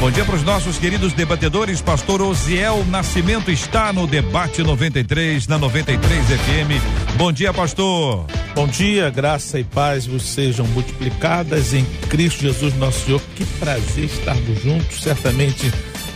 [0.00, 1.80] Bom dia para os nossos queridos debatedores.
[1.80, 7.16] Pastor Osiel Nascimento está no debate 93 na 93 FM.
[7.16, 8.26] Bom dia, pastor.
[8.54, 13.20] Bom dia, graça e paz vos sejam multiplicadas em Cristo Jesus, nosso Senhor.
[13.34, 15.02] Que prazer estarmos juntos.
[15.02, 15.72] Certamente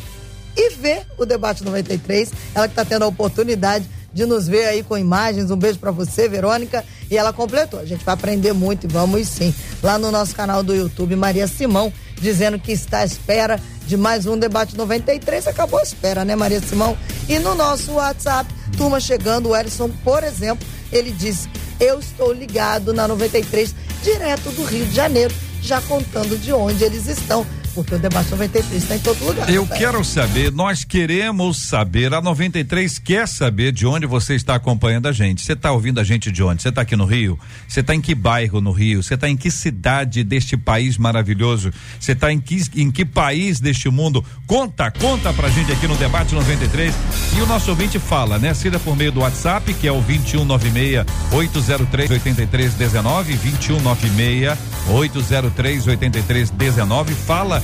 [0.56, 2.32] e ver o debate 93.
[2.54, 5.52] Ela que está tendo a oportunidade de nos ver aí com imagens.
[5.52, 6.84] Um beijo para você, Verônica.
[7.10, 7.80] E ela completou.
[7.80, 9.54] A gente vai aprender muito e vamos sim.
[9.82, 14.26] Lá no nosso canal do YouTube, Maria Simão, dizendo que está à espera de mais
[14.26, 15.48] um debate 93.
[15.48, 16.98] Acabou a espera, né, Maria Simão?
[17.28, 21.50] E no nosso WhatsApp, turma chegando, o Erison, por exemplo, ele disse:
[21.80, 27.08] Eu estou ligado na 93, direto do Rio de Janeiro, já contando de onde eles
[27.08, 29.50] estão porque o debate 93 está em todo lugar.
[29.50, 35.08] Eu quero saber, nós queremos saber, a 93 quer saber de onde você está acompanhando
[35.08, 35.42] a gente.
[35.42, 36.62] Você está ouvindo a gente de onde?
[36.62, 37.40] Você está aqui no Rio?
[37.68, 39.02] Você está em que bairro no Rio?
[39.04, 41.72] Você está em que cidade deste país maravilhoso?
[42.00, 44.24] Você está em que, em que país deste mundo?
[44.46, 46.94] Conta, conta pra gente aqui no debate 93.
[47.38, 48.54] E o nosso ouvinte fala, né?
[48.54, 54.58] Seja por meio do WhatsApp, que é o 2196 803 8319, 2196
[54.90, 57.14] 803 8319.
[57.14, 57.64] Fala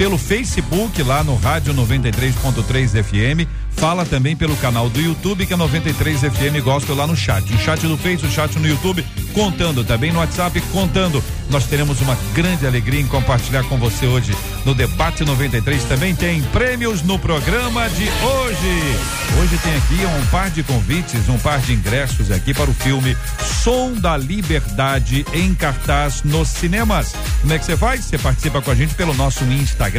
[0.00, 3.46] pelo Facebook lá no Rádio 93.3 FM.
[3.76, 7.52] Fala também pelo canal do YouTube que é 93 FM Gospel lá no chat.
[7.52, 11.22] O chat do Facebook, o chat no YouTube, contando também no WhatsApp, contando.
[11.50, 14.34] Nós teremos uma grande alegria em compartilhar com você hoje
[14.64, 15.84] no Debate 93.
[15.84, 19.40] Também tem prêmios no programa de hoje.
[19.40, 23.16] Hoje tem aqui um par de convites, um par de ingressos aqui para o filme
[23.62, 27.14] Som da Liberdade em cartaz nos cinemas.
[27.40, 28.04] Como é que você faz?
[28.04, 29.89] Você participa com a gente pelo nosso Instagram.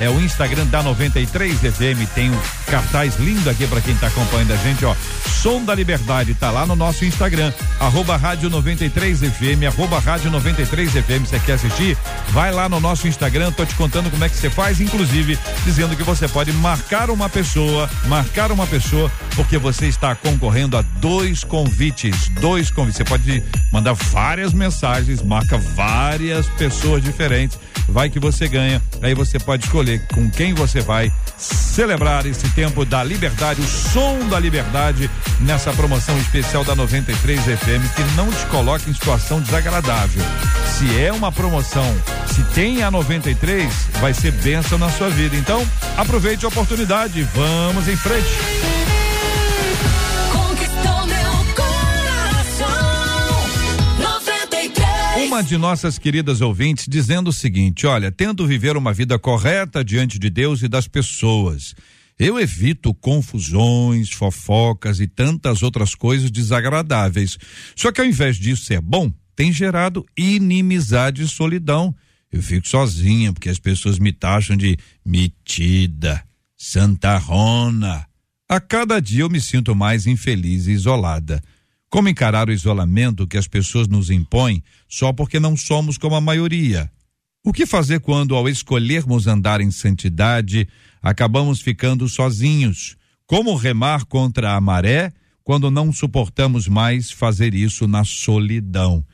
[0.00, 2.08] É o Instagram da 93 FM.
[2.14, 4.94] Tem um cartaz lindo aqui para quem está acompanhando a gente, ó.
[5.42, 10.90] Som da Liberdade tá lá no nosso Instagram, arroba rádio 93 FM, arroba rádio 93
[10.90, 11.24] FM.
[11.24, 11.96] Você quer assistir?
[12.30, 15.94] Vai lá no nosso Instagram, tô te contando como é que você faz, inclusive dizendo
[15.94, 21.44] que você pode marcar uma pessoa, marcar uma pessoa, porque você está concorrendo a dois
[21.44, 22.96] convites, dois convites.
[22.96, 27.58] Você pode mandar várias mensagens, marca várias pessoas diferentes,
[27.88, 28.82] vai que você ganha.
[29.02, 34.26] Aí você pode escolher com quem você vai celebrar esse tempo da liberdade, o som
[34.28, 40.22] da liberdade nessa promoção especial da 93 FM que não te coloca em situação desagradável.
[40.78, 41.94] Se é uma promoção,
[42.32, 45.36] se tem a 93, vai ser bênção na sua vida.
[45.36, 48.75] Então, aproveite a oportunidade, vamos em frente.
[55.36, 60.18] Uma de nossas queridas ouvintes dizendo o seguinte: olha, tento viver uma vida correta diante
[60.18, 61.74] de Deus e das pessoas.
[62.18, 67.36] Eu evito confusões, fofocas e tantas outras coisas desagradáveis.
[67.76, 71.94] Só que ao invés disso ser bom, tem gerado inimizade e solidão.
[72.32, 76.24] Eu fico sozinha porque as pessoas me taxam de metida,
[76.56, 78.06] santarrona.
[78.48, 81.42] A cada dia eu me sinto mais infeliz e isolada.
[81.88, 86.20] Como encarar o isolamento que as pessoas nos impõem só porque não somos como a
[86.20, 86.90] maioria?
[87.44, 90.68] O que fazer quando, ao escolhermos andar em santidade,
[91.00, 92.96] acabamos ficando sozinhos?
[93.24, 95.12] Como remar contra a maré
[95.44, 99.04] quando não suportamos mais fazer isso na solidão?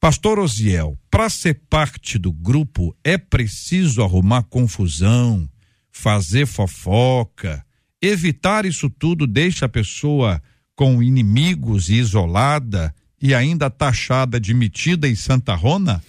[0.00, 5.48] Pastor Osiel, para ser parte do grupo é preciso arrumar confusão,
[5.92, 7.64] fazer fofoca.
[8.02, 10.42] Evitar isso tudo deixa a pessoa
[10.80, 16.02] com inimigos e isolada e ainda taxada de metida e santarrona?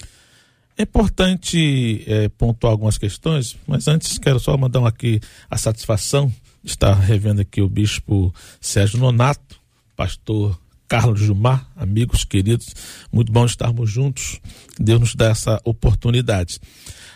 [0.77, 5.19] É importante é, pontuar algumas questões, mas antes quero só mandar aqui
[5.49, 6.33] a satisfação
[6.63, 9.59] de estar revendo aqui o bispo Sérgio Nonato,
[9.93, 10.57] pastor
[10.87, 12.73] Carlos Gilmar, amigos queridos,
[13.11, 14.39] muito bom estarmos juntos.
[14.79, 16.61] Deus nos dá essa oportunidade.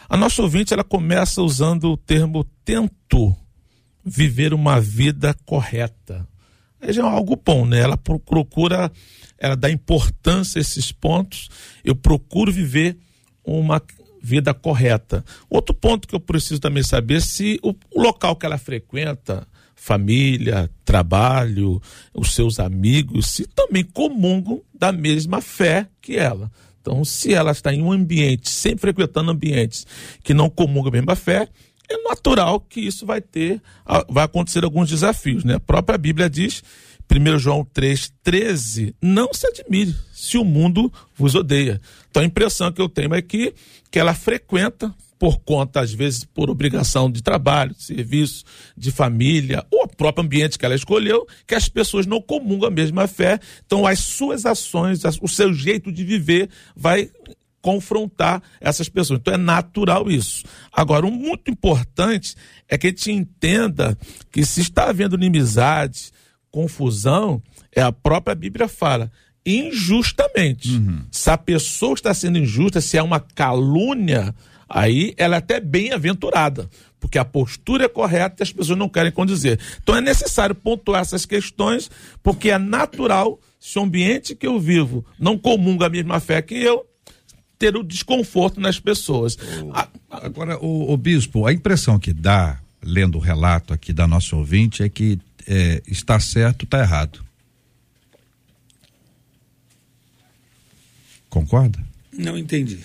[0.10, 3.34] A nossa ouvinte, ela começa usando o termo tento
[4.04, 6.28] viver uma vida correta.
[6.85, 7.79] É algo bom, né?
[7.79, 8.91] Ela procura,
[9.37, 11.49] ela dá importância a esses pontos.
[11.83, 12.97] Eu procuro viver
[13.43, 13.81] uma
[14.21, 15.23] vida correta.
[15.49, 20.69] Outro ponto que eu preciso também saber se o, o local que ela frequenta, família,
[20.83, 21.81] trabalho,
[22.13, 26.51] os seus amigos, se também comungam da mesma fé que ela.
[26.81, 29.85] Então, se ela está em um ambiente, sempre frequentando ambientes
[30.23, 31.47] que não comungam a mesma fé,
[31.89, 33.61] é natural que isso vai ter,
[34.09, 35.55] vai acontecer alguns desafios, né?
[35.55, 36.63] A própria Bíblia diz,
[37.11, 41.79] 1 João 3,13, não se admire se o mundo vos odeia.
[42.09, 43.53] Então a impressão que eu tenho é que,
[43.91, 48.43] que ela frequenta por conta, às vezes, por obrigação de trabalho, de serviço,
[48.75, 52.71] de família, ou o próprio ambiente que ela escolheu, que as pessoas não comungam a
[52.71, 53.39] mesma fé.
[53.65, 57.09] Então, as suas ações, o seu jeito de viver vai
[57.65, 59.19] confrontar essas pessoas.
[59.19, 60.44] Então, é natural isso.
[60.71, 62.35] Agora, o um muito importante
[62.69, 63.97] é que a gente entenda
[64.31, 66.12] que se está havendo inimizade,
[66.51, 67.41] confusão,
[67.75, 69.12] é a própria Bíblia fala
[69.44, 70.75] injustamente.
[70.75, 71.07] Uhum.
[71.09, 74.35] Se a pessoa está sendo injusta, se é uma calúnia,
[74.69, 76.69] aí ela é até bem-aventurada,
[77.00, 79.59] porque a postura é correta e as pessoas não querem condizer.
[79.81, 81.89] Então é necessário pontuar essas questões,
[82.21, 86.53] porque é natural, se o ambiente que eu vivo não comunga a mesma fé que
[86.53, 86.85] eu,
[87.57, 89.38] ter o desconforto nas pessoas.
[90.10, 94.84] agora, o, o, bispo, a impressão que dá, lendo o relato aqui da nossa ouvinte,
[94.84, 97.24] é que é, está certo, está errado.
[101.30, 101.80] Concorda?
[102.13, 102.80] Não entendi.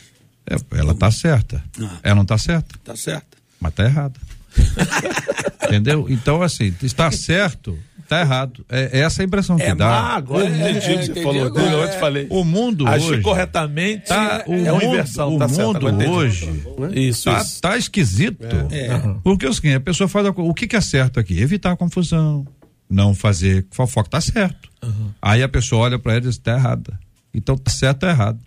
[0.46, 1.62] É, ela está certa.
[1.80, 1.98] Ah.
[2.02, 2.76] Ela não está certa?
[2.76, 3.38] Está certa.
[3.60, 4.20] Mas está errada.
[5.64, 6.06] Entendeu?
[6.08, 7.78] Então, assim, está certo,
[8.10, 8.66] está errado.
[8.68, 9.88] É, é essa a impressão que é, dá.
[9.88, 11.46] agora é, entendi o que você falou.
[11.46, 12.26] Agora, eu te falei.
[12.28, 13.22] O mundo Agir hoje.
[13.22, 15.36] corretamente tá, o é uma inversão.
[15.36, 16.64] O tá mundo certo, hoje.
[16.92, 17.60] Isso, tá, isso.
[17.62, 18.44] tá esquisito.
[18.70, 18.86] É.
[18.86, 19.16] é.
[19.22, 20.26] Porque o seguinte, a pessoa faz.
[20.26, 21.40] A, o que, que é certo aqui?
[21.40, 22.44] Evitar a confusão.
[22.88, 24.10] Não fazer fofoca.
[24.10, 24.68] Tá certo.
[24.82, 25.10] Uhum.
[25.22, 26.98] Aí a pessoa olha para ela e diz: está errada.
[27.32, 28.40] Então tá certo ou errado.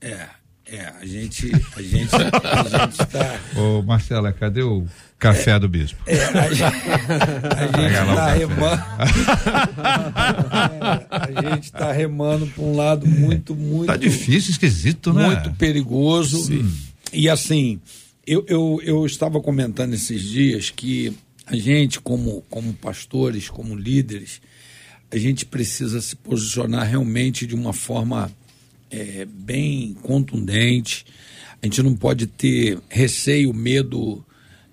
[0.00, 0.26] É,
[0.70, 3.40] é, a gente, a gente, a gente tá.
[3.56, 4.86] Ô Marcela, cadê o
[5.18, 5.98] café é, do bispo?
[6.06, 8.82] É, a gente, a gente tá remando.
[11.10, 13.86] a gente tá remando para um lado muito, muito.
[13.86, 15.24] Tá difícil, esquisito, né?
[15.26, 16.44] Muito perigoso.
[16.44, 16.70] Sim.
[17.14, 17.80] E assim,
[18.26, 24.42] eu, eu, eu estava comentando esses dias que a gente, como, como pastores, como líderes,
[25.10, 28.30] a gente precisa se posicionar realmente de uma forma
[28.90, 31.04] é, bem contundente.
[31.62, 34.24] A gente não pode ter receio, medo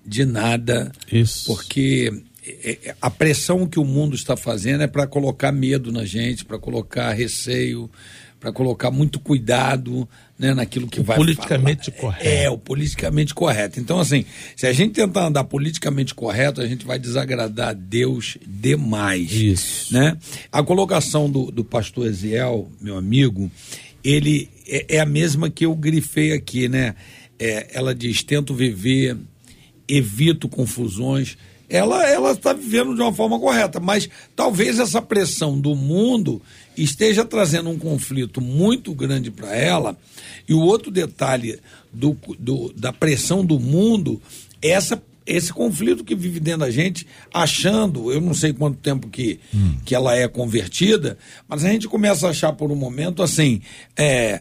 [0.04, 1.46] de nada, Isso.
[1.46, 2.12] porque
[2.44, 6.44] é, é, a pressão que o mundo está fazendo é para colocar medo na gente,
[6.44, 7.90] para colocar receio,
[8.38, 10.08] para colocar muito cuidado
[10.38, 12.14] né, naquilo que o vai politicamente falar.
[12.14, 12.28] correto.
[12.28, 13.80] É, o politicamente correto.
[13.80, 18.38] Então, assim, se a gente tentar andar politicamente correto, a gente vai desagradar a Deus
[18.46, 19.32] demais.
[19.32, 19.92] Isso.
[19.92, 20.16] Né?
[20.52, 23.50] A colocação do, do pastor Eziel, meu amigo,
[24.06, 26.94] ele é, é a mesma que eu grifei aqui, né?
[27.38, 29.16] É, ela diz: tento viver,
[29.88, 31.36] evito confusões.
[31.68, 36.40] Ela ela está vivendo de uma forma correta, mas talvez essa pressão do mundo
[36.76, 39.96] esteja trazendo um conflito muito grande para ela.
[40.48, 41.58] E o outro detalhe
[41.92, 44.22] do, do, da pressão do mundo
[44.62, 49.08] é essa esse conflito que vive dentro da gente, achando, eu não sei quanto tempo
[49.08, 49.76] que, hum.
[49.84, 51.18] que ela é convertida,
[51.48, 53.60] mas a gente começa a achar por um momento assim,
[53.96, 54.40] é,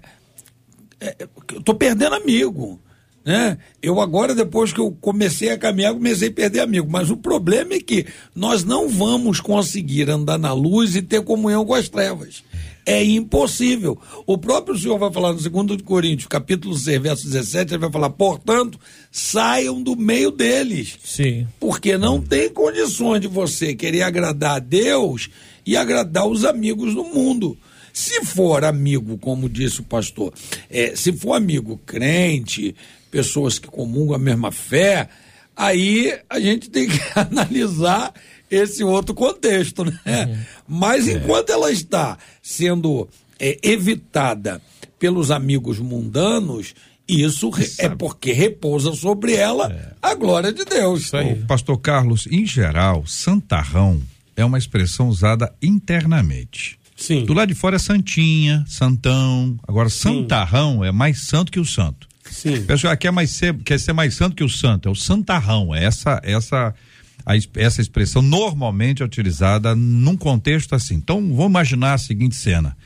[0.99, 1.15] é
[1.53, 2.79] eu tô perdendo amigo.
[3.25, 3.57] Né?
[3.81, 6.87] Eu agora, depois que eu comecei a caminhar, comecei a perder amigo.
[6.87, 11.65] Mas o problema é que nós não vamos conseguir andar na luz e ter comunhão
[11.65, 12.43] com as trevas.
[12.85, 13.97] É impossível.
[14.27, 18.11] O próprio Senhor vai falar no 2 Coríntios, capítulo 6, verso 17, ele vai falar,
[18.11, 18.79] portanto,
[19.11, 20.97] saiam do meio deles.
[21.03, 21.47] Sim.
[21.59, 25.29] Porque não tem condições de você querer agradar a Deus
[25.65, 27.57] e agradar os amigos do mundo.
[27.91, 30.31] Se for amigo, como disse o pastor,
[30.69, 32.75] é, se for amigo crente,
[33.09, 35.09] pessoas que comungam a mesma fé,
[35.55, 38.13] aí a gente tem que analisar
[38.49, 39.99] esse outro contexto, né?
[40.05, 40.37] Uhum.
[40.67, 43.07] Mas enquanto ela está sendo
[43.39, 44.61] é, evitada
[44.99, 46.73] pelos amigos mundanos,
[47.07, 49.93] isso é porque repousa sobre ela é.
[50.01, 51.11] a glória de Deus.
[51.47, 54.01] Pastor Carlos, em geral, santarrão
[54.35, 56.77] é uma expressão usada internamente.
[56.95, 57.25] Sim.
[57.25, 59.57] Do lado de fora é santinha, santão.
[59.67, 60.21] Agora, Sim.
[60.21, 62.07] santarrão é mais santo que o santo.
[62.29, 62.55] Sim.
[62.55, 65.75] O pessoal quer, mais ser, quer ser mais santo que o santo, é o santarrão,
[65.75, 66.73] é essa, essa,
[67.25, 70.95] a, essa expressão normalmente é utilizada num contexto assim.
[70.95, 72.77] Então, vamos imaginar a seguinte cena.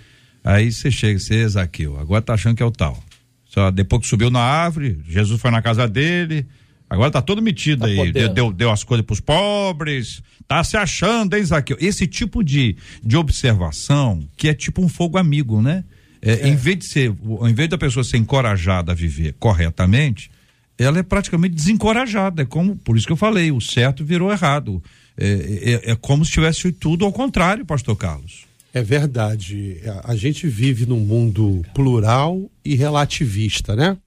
[0.44, 3.02] Aí você chega, você é Zaqueu, agora tá achando que é o tal.
[3.46, 6.46] Só depois que subiu na árvore, Jesus foi na casa dele,
[6.90, 10.78] agora tá todo metido tá aí, deu, deu, deu, as coisas pros pobres, tá se
[10.78, 11.76] achando, hein, Zaqueu?
[11.80, 15.84] Esse tipo de, de observação, que é tipo um fogo amigo, né?
[16.22, 16.48] É, é.
[16.48, 20.32] Em vez de ser, em vez da pessoa ser encorajada a viver corretamente,
[20.80, 22.44] ela é praticamente desencorajada.
[22.44, 24.82] É como, por isso que eu falei, o certo virou errado.
[25.18, 28.46] É, é, é como se tivesse tudo ao contrário, pastor Carlos.
[28.74, 29.82] É verdade.
[29.86, 33.98] A, a gente vive num mundo plural e relativista, né?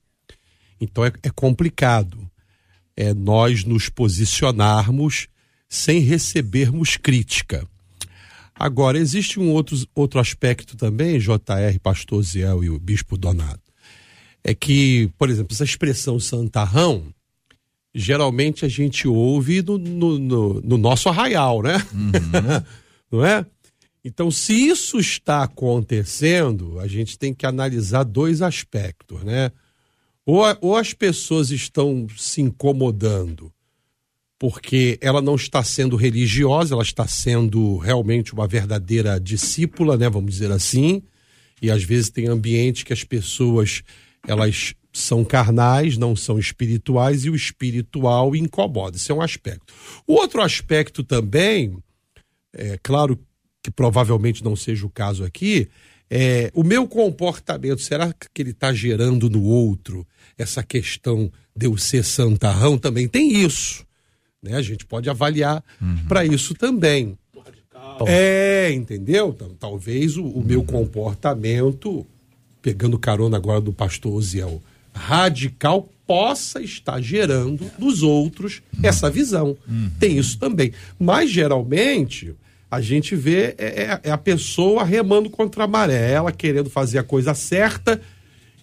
[0.81, 2.23] Então é, é complicado
[2.95, 5.27] é nós nos posicionarmos
[5.67, 7.67] sem recebermos crítica.
[8.53, 13.62] Agora, existe um outro, outro aspecto também, JR, Pastor Ziel e o Bispo Donato.
[14.43, 17.13] É que, por exemplo, essa expressão santarrão,
[17.93, 21.77] geralmente a gente ouve no, no, no, no nosso arraial, né?
[21.93, 22.63] Uhum.
[23.19, 23.45] Não é?
[24.03, 29.51] Então, se isso está acontecendo, a gente tem que analisar dois aspectos, né?
[30.25, 33.51] Ou, ou as pessoas estão se incomodando
[34.43, 40.33] porque ela não está sendo religiosa, ela está sendo realmente uma verdadeira discípula, né, vamos
[40.33, 41.01] dizer assim.
[41.61, 43.83] E às vezes tem ambiente que as pessoas
[44.27, 48.95] elas são carnais, não são espirituais e o espiritual incomoda.
[48.95, 49.73] Esse é um aspecto.
[50.05, 51.75] O outro aspecto também,
[52.53, 53.19] é claro
[53.61, 55.67] que provavelmente não seja o caso aqui,
[56.09, 57.81] é o meu comportamento.
[57.81, 60.05] Será que ele está gerando no outro
[60.37, 62.77] essa questão de eu ser santarrão?
[62.77, 63.83] Também tem isso.
[64.41, 64.55] Né?
[64.55, 66.05] A gente pode avaliar uhum.
[66.07, 67.17] para isso também.
[68.07, 69.33] É, entendeu?
[69.35, 72.05] Então, talvez o, o, meu comportamento,
[72.63, 74.61] pegando carona agora do pastor Oziel,
[74.93, 79.57] radical, possa estar gerando nos outros essa visão.
[79.67, 79.91] Uhum.
[79.99, 80.71] Tem isso também.
[80.97, 82.33] Mas, geralmente,
[82.71, 86.99] a gente vê é, é, é, a pessoa remando contra a maré, ela querendo fazer
[86.99, 88.01] a coisa certa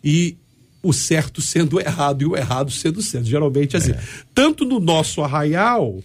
[0.02, 0.36] e
[0.82, 3.26] o certo sendo errado e o errado sendo certo.
[3.26, 3.92] Geralmente assim.
[3.92, 4.00] É.
[4.34, 6.02] Tanto no nosso arraial,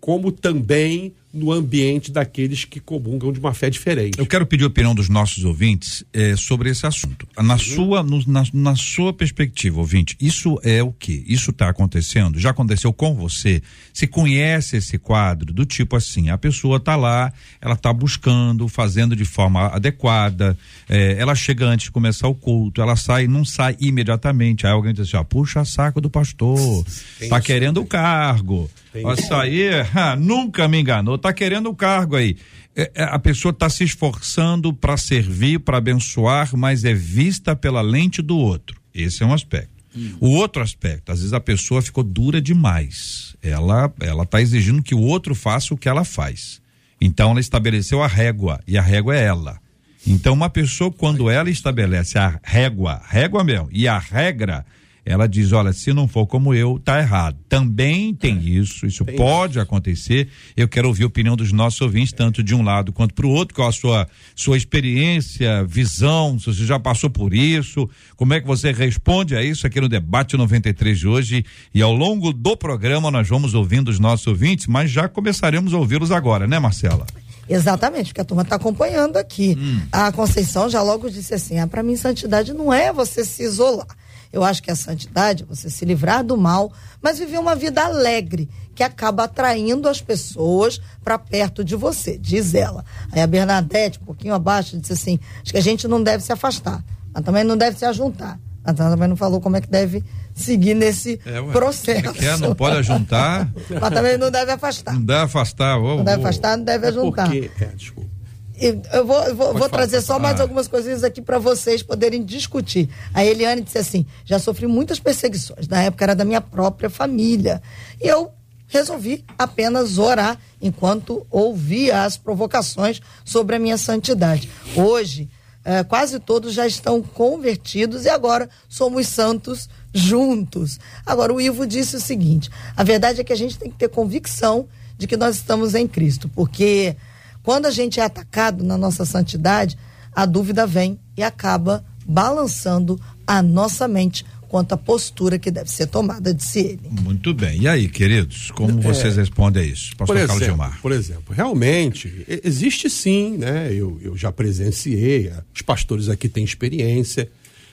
[0.00, 4.18] como também no ambiente daqueles que comungam de uma fé diferente.
[4.18, 7.26] Eu quero pedir a opinião dos nossos ouvintes eh, sobre esse assunto.
[7.36, 7.58] Na, uhum.
[7.58, 11.24] sua, no, na, na, sua perspectiva, ouvinte, isso é o que?
[11.26, 12.38] Isso está acontecendo?
[12.38, 13.60] Já aconteceu com você?
[13.92, 19.16] Se conhece esse quadro do tipo assim, a pessoa está lá, ela está buscando, fazendo
[19.16, 20.56] de forma adequada,
[20.88, 24.66] eh, ela chega antes de começar o culto, ela sai, não sai imediatamente.
[24.66, 26.84] Aí alguém diz assim, ó, puxa saco do pastor,
[27.20, 28.70] está querendo o cargo.
[28.94, 32.36] Isso aí, ah, nunca me enganou, tá querendo o cargo aí.
[32.76, 37.80] É, é, a pessoa está se esforçando para servir, para abençoar, mas é vista pela
[37.80, 38.80] lente do outro.
[38.92, 39.74] Esse é um aspecto.
[39.96, 40.16] Hum.
[40.20, 43.36] O outro aspecto, às vezes a pessoa ficou dura demais.
[43.40, 46.60] Ela ela está exigindo que o outro faça o que ela faz.
[47.00, 49.60] Então ela estabeleceu a régua e a régua é ela.
[50.06, 54.66] Então uma pessoa quando ela estabelece a régua, régua mesmo, e a regra,
[55.04, 57.36] ela diz: olha, se não for como eu, tá errado.
[57.48, 58.40] Também tem é.
[58.40, 59.60] isso, isso tem pode isso.
[59.60, 60.28] acontecer.
[60.56, 63.30] Eu quero ouvir a opinião dos nossos ouvintes, tanto de um lado quanto para o
[63.30, 68.40] outro, qual a sua, sua experiência, visão, se você já passou por isso, como é
[68.40, 71.44] que você responde a isso aqui no debate 93 de hoje.
[71.74, 75.78] E ao longo do programa nós vamos ouvindo os nossos ouvintes, mas já começaremos a
[75.78, 77.06] ouvi-los agora, né, Marcela?
[77.48, 79.56] Exatamente, porque a turma está acompanhando aqui.
[79.58, 79.80] Hum.
[79.92, 83.86] A Conceição já logo disse assim: ah, para mim, santidade não é você se isolar.
[84.34, 88.48] Eu acho que a santidade, você se livrar do mal, mas viver uma vida alegre,
[88.74, 92.84] que acaba atraindo as pessoas para perto de você, diz ela.
[93.12, 96.32] Aí a Bernadette, um pouquinho abaixo, disse assim: acho que a gente não deve se
[96.32, 98.38] afastar, mas também não deve se ajuntar.
[98.66, 100.02] Mas ela também não falou como é que deve
[100.34, 101.52] seguir nesse É, ué.
[101.52, 102.12] processo.
[102.14, 103.48] Quer, não pode ajuntar,
[103.80, 104.94] Mas também não deve afastar.
[104.94, 105.78] não deve afastar.
[105.78, 107.28] ô, Não deve afastar, não deve ajuntar.
[107.30, 108.10] Porque, é, desculpa.
[108.56, 112.88] Eu vou, eu vou, trazer só mais algumas coisinhas aqui para vocês poderem discutir.
[113.12, 115.66] A Eliane disse assim: já sofri muitas perseguições.
[115.66, 117.60] Na época era da minha própria família.
[118.00, 118.30] E eu
[118.68, 124.48] resolvi apenas orar enquanto ouvia as provocações sobre a minha santidade.
[124.76, 125.28] Hoje,
[125.64, 130.78] eh, quase todos já estão convertidos e agora somos santos juntos.
[131.06, 133.88] Agora, o Ivo disse o seguinte: a verdade é que a gente tem que ter
[133.88, 134.68] convicção
[134.98, 136.96] de que nós estamos em Cristo, porque
[137.44, 139.76] quando a gente é atacado na nossa santidade,
[140.12, 145.88] a dúvida vem e acaba balançando a nossa mente quanto à postura que deve ser
[145.88, 146.88] tomada de si ele.
[146.88, 147.60] Muito bem.
[147.60, 149.90] E aí, queridos, como vocês respondem a isso?
[149.90, 150.80] Por Pastor Carlos exemplo, Gilmar.
[150.80, 153.68] por exemplo, realmente, existe sim, né?
[153.72, 157.30] Eu, eu já presenciei, os pastores aqui têm experiência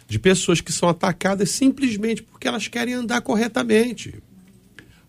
[0.08, 4.16] de pessoas que são atacadas simplesmente porque elas querem andar corretamente.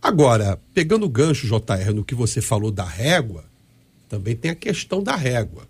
[0.00, 3.50] Agora, pegando o gancho, JR, no que você falou da régua,
[4.12, 5.66] também tem a questão da régua.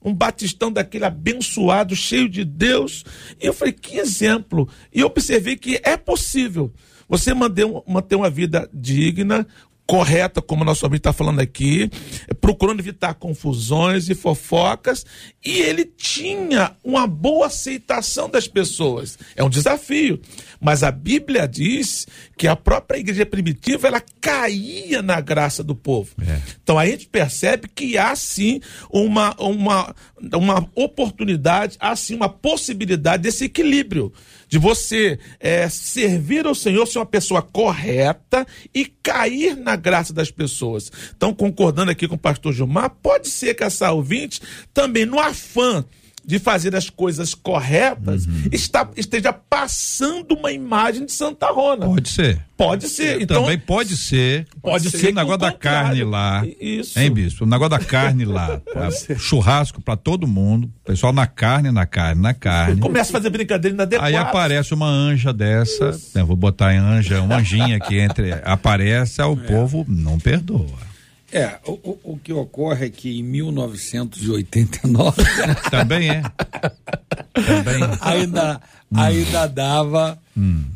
[0.00, 3.04] um batistão daquele abençoado, cheio de Deus.
[3.42, 4.68] E eu falei, que exemplo.
[4.94, 6.72] E eu observei que é possível
[7.08, 9.44] você manter, manter uma vida digna,
[9.86, 11.88] correta, como o nosso amigo está falando aqui,
[12.40, 15.06] procurando evitar confusões e fofocas,
[15.44, 19.18] e ele tinha uma boa aceitação das pessoas.
[19.36, 20.20] É um desafio,
[20.60, 26.10] mas a Bíblia diz que a própria igreja primitiva ela caía na graça do povo.
[26.62, 29.94] Então a gente percebe que há sim uma, uma,
[30.34, 34.12] uma oportunidade, há sim uma possibilidade desse equilíbrio.
[34.48, 40.30] De você eh, servir ao Senhor, ser uma pessoa correta e cair na graça das
[40.30, 40.90] pessoas.
[41.16, 44.40] Então, concordando aqui com o pastor Gilmar, pode ser que essa ouvinte
[44.72, 45.84] também, no afã
[46.26, 51.86] de fazer as coisas corretas, está, esteja passando uma imagem de Santa Rona.
[51.86, 52.44] Pode ser.
[52.56, 53.20] Pode ser.
[53.20, 54.46] Então, Também pode ser.
[54.62, 56.44] Pode ser o negócio da carne lá.
[56.60, 56.98] Isso.
[56.98, 57.44] Hein, bispo?
[57.44, 58.60] O negócio da carne lá.
[58.72, 58.88] tá?
[59.18, 60.70] Churrasco pra todo mundo.
[60.84, 62.80] Pessoal na carne, na carne, na carne.
[62.80, 64.08] começa a fazer brincadeira inadequada.
[64.08, 69.20] Aí aparece uma anja dessa, né, vou botar em anja, uma anjinha que entre, aparece,
[69.22, 70.85] o povo não perdoa.
[71.36, 75.22] É, o, o, o que ocorre é que em 1989
[75.70, 76.22] Também é.
[77.34, 77.82] Também.
[78.00, 78.60] ainda,
[78.94, 80.18] ainda dava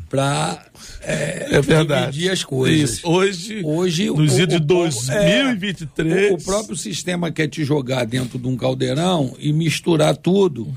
[0.09, 0.63] para
[1.01, 2.11] é, É verdade.
[2.11, 2.97] dividir as coisas.
[2.97, 3.07] Isso.
[3.07, 6.31] Hoje, Hoje, nos dias de o- 2023.
[6.31, 10.71] O, o próprio sistema quer te jogar dentro de um caldeirão e misturar tudo,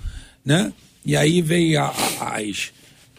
[0.44, 0.72] né?
[1.04, 2.70] E aí vem a- a- as,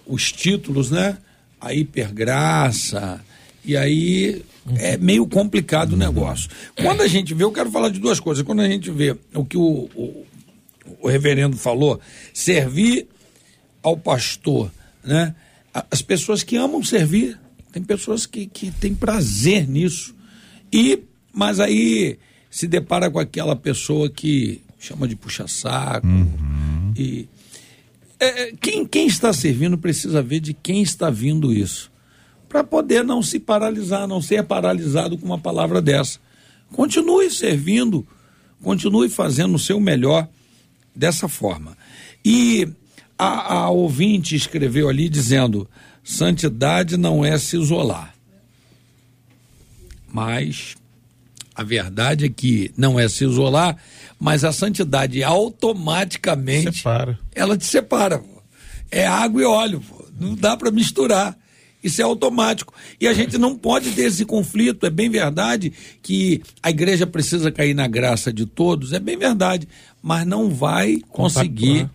[0.07, 1.17] os títulos, né?
[1.61, 3.21] A hipergraça.
[3.63, 4.41] E aí
[4.77, 6.49] é meio complicado o negócio.
[6.75, 8.43] Quando a gente vê, eu quero falar de duas coisas.
[8.43, 10.25] Quando a gente vê o que o, o,
[11.01, 11.99] o reverendo falou,
[12.33, 13.07] servir
[13.83, 14.71] ao pastor,
[15.03, 15.35] né?
[15.91, 17.37] As pessoas que amam servir,
[17.71, 20.15] tem pessoas que, que têm prazer nisso.
[20.71, 22.17] E, mas aí
[22.49, 26.07] se depara com aquela pessoa que chama de puxa-saco.
[26.07, 26.93] Uhum.
[26.97, 27.27] E
[28.19, 31.91] é, é, quem, quem está servindo precisa ver de quem está vindo isso.
[32.55, 36.19] Para poder não se paralisar, não ser paralisado com uma palavra dessa.
[36.71, 38.07] Continue servindo,
[38.63, 40.25] continue fazendo o seu melhor
[40.95, 41.77] dessa forma.
[42.23, 42.65] E
[43.19, 45.69] a, a ouvinte escreveu ali dizendo:
[46.01, 48.15] santidade não é se isolar.
[50.07, 50.77] Mas
[51.53, 53.75] a verdade é que não é se isolar,
[54.17, 57.19] mas a santidade automaticamente separa.
[57.35, 58.23] ela te separa.
[58.89, 59.83] É água e óleo,
[60.17, 61.37] não dá para misturar.
[61.85, 62.73] Isso é automático.
[62.99, 64.87] E a gente não pode ter esse conflito.
[64.87, 65.71] É bem verdade
[66.01, 69.67] que a igreja precisa cair na graça de todos, é bem verdade,
[70.01, 71.87] mas não vai conseguir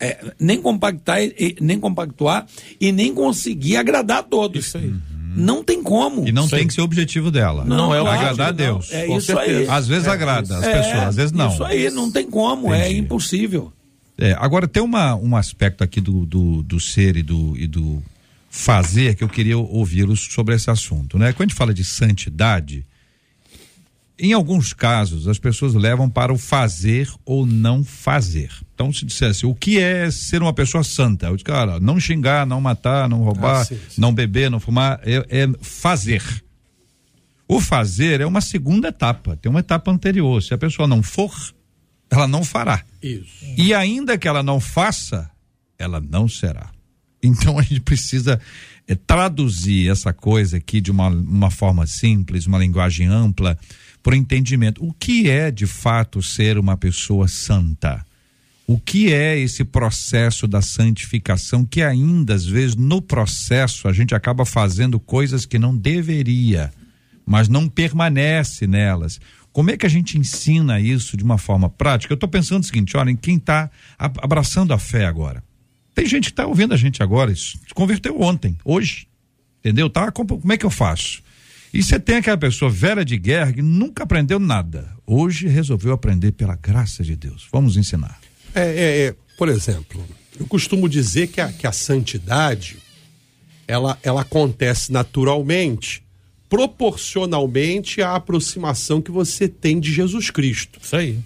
[0.00, 1.18] é, nem compactar,
[1.60, 2.46] nem compactuar
[2.80, 4.66] e nem conseguir agradar a todos.
[4.66, 4.92] Isso aí.
[5.36, 6.26] Não tem como.
[6.26, 7.64] E não tem que ser o objetivo dela.
[7.64, 8.90] Não, não é o agradar a Deus.
[8.90, 9.58] É isso certeza.
[9.60, 9.68] aí.
[9.68, 11.52] Às vezes é, agrada as é, pessoas, às vezes não.
[11.52, 12.94] Isso aí, não tem como, é Entendi.
[12.94, 13.72] é impossível.
[14.18, 18.02] É, agora tem uma, um aspecto aqui do, do, do ser e do, e do
[18.56, 21.32] fazer que eu queria ouvi-los sobre esse assunto, né?
[21.32, 22.86] Quando a gente fala de santidade,
[24.18, 28.50] em alguns casos, as pessoas levam para o fazer ou não fazer.
[28.74, 32.46] Então, se dissesse o que é ser uma pessoa santa, eu digo, cara, não xingar,
[32.46, 34.00] não matar, não roubar, ah, sim, sim.
[34.00, 36.22] não beber, não fumar, é, é, fazer.
[37.46, 40.42] O fazer é uma segunda etapa, tem uma etapa anterior.
[40.42, 41.34] Se a pessoa não for,
[42.10, 42.82] ela não fará.
[43.02, 43.44] Isso.
[43.56, 45.30] E ainda que ela não faça,
[45.78, 46.70] ela não será.
[47.26, 48.40] Então a gente precisa
[48.86, 53.58] é, traduzir essa coisa aqui de uma, uma forma simples, uma linguagem ampla
[54.02, 54.84] por entendimento.
[54.84, 58.04] O que é de fato ser uma pessoa santa?
[58.66, 64.14] O que é esse processo da santificação que ainda às vezes no processo a gente
[64.14, 66.72] acaba fazendo coisas que não deveria,
[67.24, 69.20] mas não permanece nelas.
[69.52, 72.12] Como é que a gente ensina isso de uma forma prática?
[72.12, 75.42] Eu estou pensando o seguinte, olha, em quem está abraçando a fé agora.
[75.96, 79.08] Tem gente que está ouvindo a gente agora, isso, se converteu ontem, hoje,
[79.60, 79.88] entendeu?
[79.88, 81.22] Tá, como é que eu faço?
[81.72, 84.94] E você tem aquela pessoa velha de guerra que nunca aprendeu nada.
[85.06, 87.48] Hoje resolveu aprender pela graça de Deus.
[87.50, 88.20] Vamos ensinar.
[88.54, 90.04] É, é, é por exemplo,
[90.38, 92.76] eu costumo dizer que a, que a santidade
[93.66, 96.02] ela, ela acontece naturalmente,
[96.46, 100.78] proporcionalmente à aproximação que você tem de Jesus Cristo.
[100.82, 101.18] Isso aí.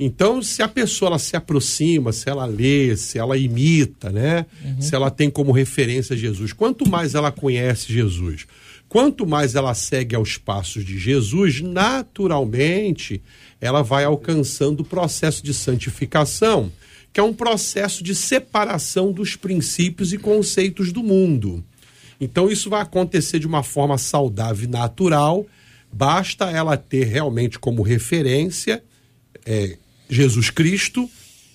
[0.00, 4.46] Então, se a pessoa ela se aproxima, se ela lê, se ela imita, né?
[4.64, 4.80] Uhum.
[4.80, 8.46] Se ela tem como referência Jesus, quanto mais ela conhece Jesus,
[8.88, 13.20] Quanto mais ela segue aos passos de Jesus, naturalmente
[13.60, 16.72] ela vai alcançando o processo de santificação,
[17.12, 21.62] que é um processo de separação dos princípios e conceitos do mundo.
[22.18, 25.46] Então isso vai acontecer de uma forma saudável e natural,
[25.92, 28.82] basta ela ter realmente como referência
[29.44, 29.76] é,
[30.08, 31.08] Jesus Cristo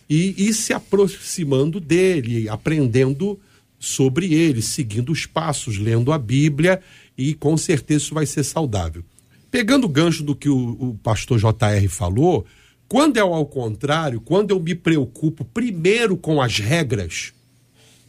[0.09, 3.39] e ir se aproximando dele, aprendendo
[3.79, 6.81] sobre ele, seguindo os passos, lendo a Bíblia
[7.17, 9.03] e com certeza isso vai ser saudável.
[9.51, 12.45] Pegando o gancho do que o, o pastor JR falou,
[12.87, 17.33] quando é ao contrário, quando eu me preocupo primeiro com as regras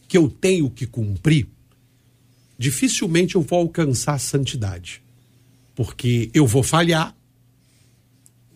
[0.07, 1.47] que eu tenho que cumprir,
[2.57, 5.01] dificilmente eu vou alcançar a santidade.
[5.75, 7.15] Porque eu vou falhar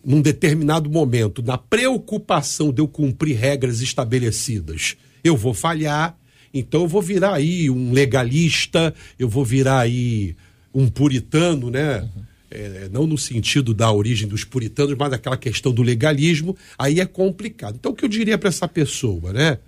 [0.04, 4.96] num determinado momento, na preocupação de eu cumprir regras estabelecidas.
[5.22, 6.18] Eu vou falhar
[6.52, 10.36] então eu vou virar aí um legalista, eu vou virar aí
[10.74, 12.00] um puritano, né?
[12.00, 12.30] Uhum.
[12.52, 17.06] É, não no sentido da origem dos puritanos, mas daquela questão do legalismo, aí é
[17.06, 17.76] complicado.
[17.78, 19.58] Então o que eu diria para essa pessoa, né?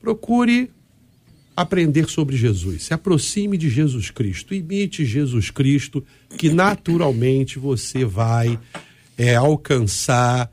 [0.00, 0.70] Procure
[1.54, 6.04] aprender sobre Jesus, se aproxime de Jesus Cristo, imite Jesus Cristo,
[6.36, 8.58] que naturalmente você vai
[9.18, 10.50] é, alcançar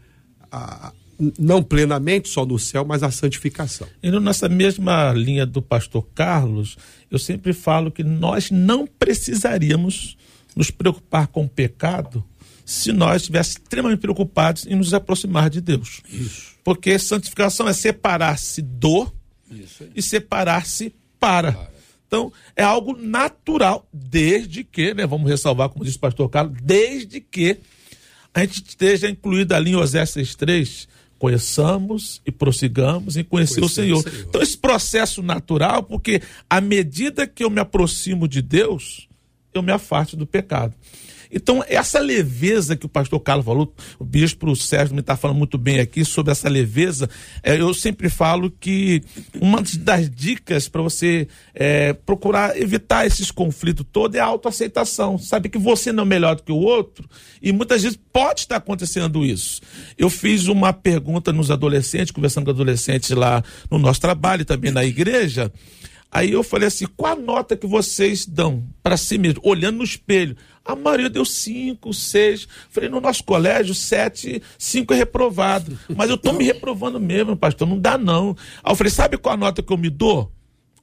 [0.51, 0.91] a,
[1.39, 3.87] não plenamente só no céu, mas a santificação.
[4.01, 6.75] E nessa mesma linha do pastor Carlos,
[7.09, 10.17] eu sempre falo que nós não precisaríamos
[10.55, 12.25] nos preocupar com o pecado
[12.65, 16.01] se nós estivéssemos extremamente preocupados em nos aproximar de Deus.
[16.09, 16.55] Isso.
[16.63, 19.11] Porque santificação é separar-se do
[19.93, 21.51] e separar-se para.
[21.51, 21.75] para.
[22.07, 27.19] Então, é algo natural, desde que, né, vamos ressalvar, como disse o pastor Carlos, desde
[27.19, 27.59] que
[28.35, 34.03] a gente esteja incluído ali em Osés 6.3, conheçamos e prossigamos em conhecer o Senhor.
[34.03, 34.25] Senhor.
[34.27, 39.07] Então, esse processo natural, porque à medida que eu me aproximo de Deus,
[39.53, 40.73] eu me afasto do pecado.
[41.35, 45.57] Então, essa leveza que o pastor Carlos falou, o bispo Sérgio me está falando muito
[45.57, 47.09] bem aqui sobre essa leveza,
[47.43, 49.03] é, eu sempre falo que
[49.41, 55.17] uma das dicas para você é, procurar evitar esses conflitos todos é a autoaceitação.
[55.17, 57.05] Sabe que você não é melhor do que o outro
[57.41, 59.59] e muitas vezes pode estar acontecendo isso.
[59.97, 64.85] Eu fiz uma pergunta nos adolescentes, conversando com adolescentes lá no nosso trabalho, também na
[64.85, 65.51] igreja.
[66.15, 69.83] Aí eu falei assim: qual a nota que vocês dão para si mesmo, olhando no
[69.83, 70.37] espelho?
[70.65, 72.47] A maioria deu cinco, seis.
[72.71, 75.77] Falei, no nosso colégio, sete, cinco é reprovado.
[75.95, 78.35] Mas eu tô me reprovando mesmo, pastor, não dá não.
[78.63, 80.31] Aí eu falei, sabe qual a nota que eu me dou?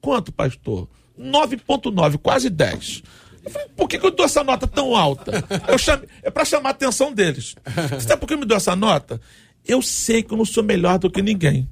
[0.01, 0.89] Quanto, pastor?
[1.19, 3.03] 9.9, quase 10.
[3.45, 5.45] Eu falei, por que, que eu dou essa nota tão alta?
[5.67, 7.57] Eu chame, é para chamar a atenção deles.
[7.91, 9.21] Você sabe por que eu me dou essa nota?
[9.67, 11.69] Eu sei que eu não sou melhor do que ninguém.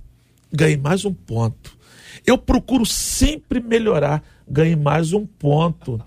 [0.52, 1.78] Ganhei mais um ponto.
[2.26, 6.02] Eu procuro sempre melhorar ganhe mais um ponto.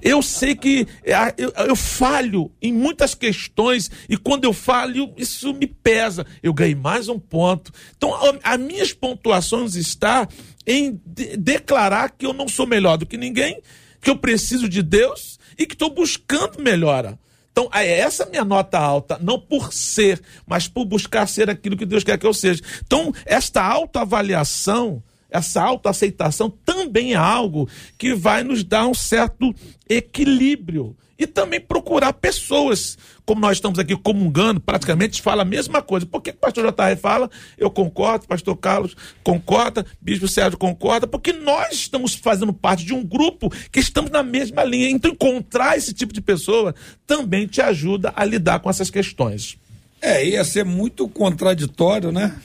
[0.00, 5.52] Eu sei que é, eu, eu, falho em muitas questões e quando eu falho, isso
[5.52, 6.24] me pesa.
[6.42, 7.72] Eu ganhei mais um ponto.
[7.96, 10.28] Então, as minhas pontuações está
[10.64, 13.60] em de declarar que eu não sou melhor do que ninguém,
[14.00, 17.18] que eu preciso de Deus e que estou buscando melhora.
[17.50, 21.84] Então, é essa minha nota alta, não por ser, mas por buscar ser aquilo que
[21.84, 22.62] Deus quer que eu seja.
[22.86, 29.54] Então, esta autoavaliação essa autoaceitação também é algo que vai nos dar um certo
[29.88, 30.96] equilíbrio.
[31.18, 36.06] E também procurar pessoas, como nós estamos aqui comungando, praticamente fala a mesma coisa.
[36.06, 37.28] Por que o pastor JR fala?
[37.58, 43.04] Eu concordo, pastor Carlos concorda, bispo Sérgio concorda, porque nós estamos fazendo parte de um
[43.04, 44.88] grupo que estamos na mesma linha.
[44.88, 46.72] Então, encontrar esse tipo de pessoa
[47.04, 49.58] também te ajuda a lidar com essas questões.
[50.00, 52.40] É, ia ser muito contraditório, né?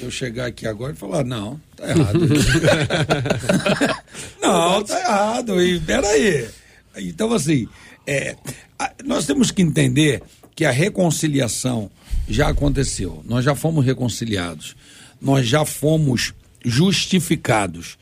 [0.00, 2.20] Eu chegar aqui agora e falar, não, tá errado.
[4.40, 5.62] não, tá errado.
[5.62, 6.48] E peraí.
[6.96, 7.68] Então, assim,
[8.06, 8.36] é,
[9.04, 10.22] nós temos que entender
[10.54, 11.90] que a reconciliação
[12.28, 13.22] já aconteceu.
[13.26, 14.76] Nós já fomos reconciliados.
[15.20, 16.32] Nós já fomos
[16.64, 17.98] justificados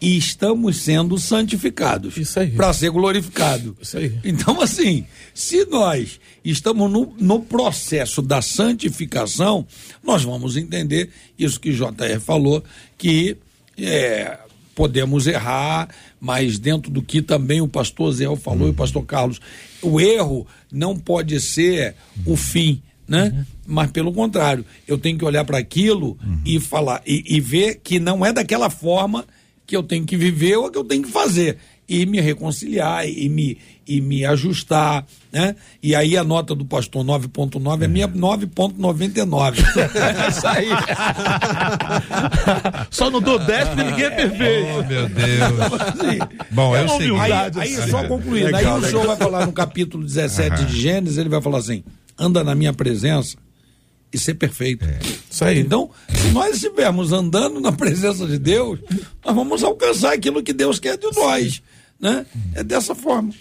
[0.00, 2.14] e estamos sendo santificados
[2.56, 3.76] para ser glorificado.
[4.24, 9.66] Então, assim, se nós estamos no, no processo da santificação,
[10.02, 12.62] nós vamos entender isso que JR falou,
[12.96, 13.36] que
[13.76, 14.38] é,
[14.74, 15.88] podemos errar,
[16.20, 18.68] mas dentro do que também o pastor Zé falou uhum.
[18.68, 19.40] e o pastor Carlos,
[19.82, 22.80] o erro não pode ser o fim.
[23.06, 23.32] Né?
[23.34, 23.44] Uhum.
[23.66, 26.40] Mas pelo contrário, eu tenho que olhar para aquilo uhum.
[26.44, 29.24] e falar e, e ver que não é daquela forma
[29.68, 31.58] que eu tenho que viver ou que eu tenho que fazer.
[31.86, 35.56] E me reconciliar e me, e me ajustar, né?
[35.82, 39.58] E aí a nota do pastor 9.9 é minha 9.99.
[39.96, 40.68] é isso aí.
[42.90, 44.68] só não dou 10 porque ninguém é perfeito.
[44.78, 45.60] Oh, meu Deus.
[45.80, 46.18] Assim,
[46.50, 47.20] Bom, é o seguinte.
[47.20, 48.78] Aí, aí só concluindo, legal, aí legal.
[48.78, 51.84] o senhor vai falar no capítulo 17 de Gênesis, ele vai falar assim,
[52.18, 53.36] anda na minha presença
[54.12, 54.84] e ser perfeito.
[54.84, 54.98] É.
[55.30, 55.58] Isso aí.
[55.58, 58.80] Então, se nós estivermos andando na presença de Deus,
[59.24, 61.62] nós vamos alcançar aquilo que Deus quer de nós.
[62.00, 62.24] Né?
[62.54, 63.32] É dessa forma.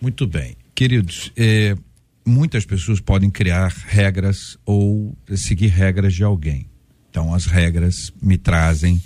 [0.00, 0.56] Muito bem.
[0.74, 1.76] Queridos, é,
[2.24, 6.66] muitas pessoas podem criar regras ou seguir regras de alguém.
[7.10, 9.00] Então, as regras me trazem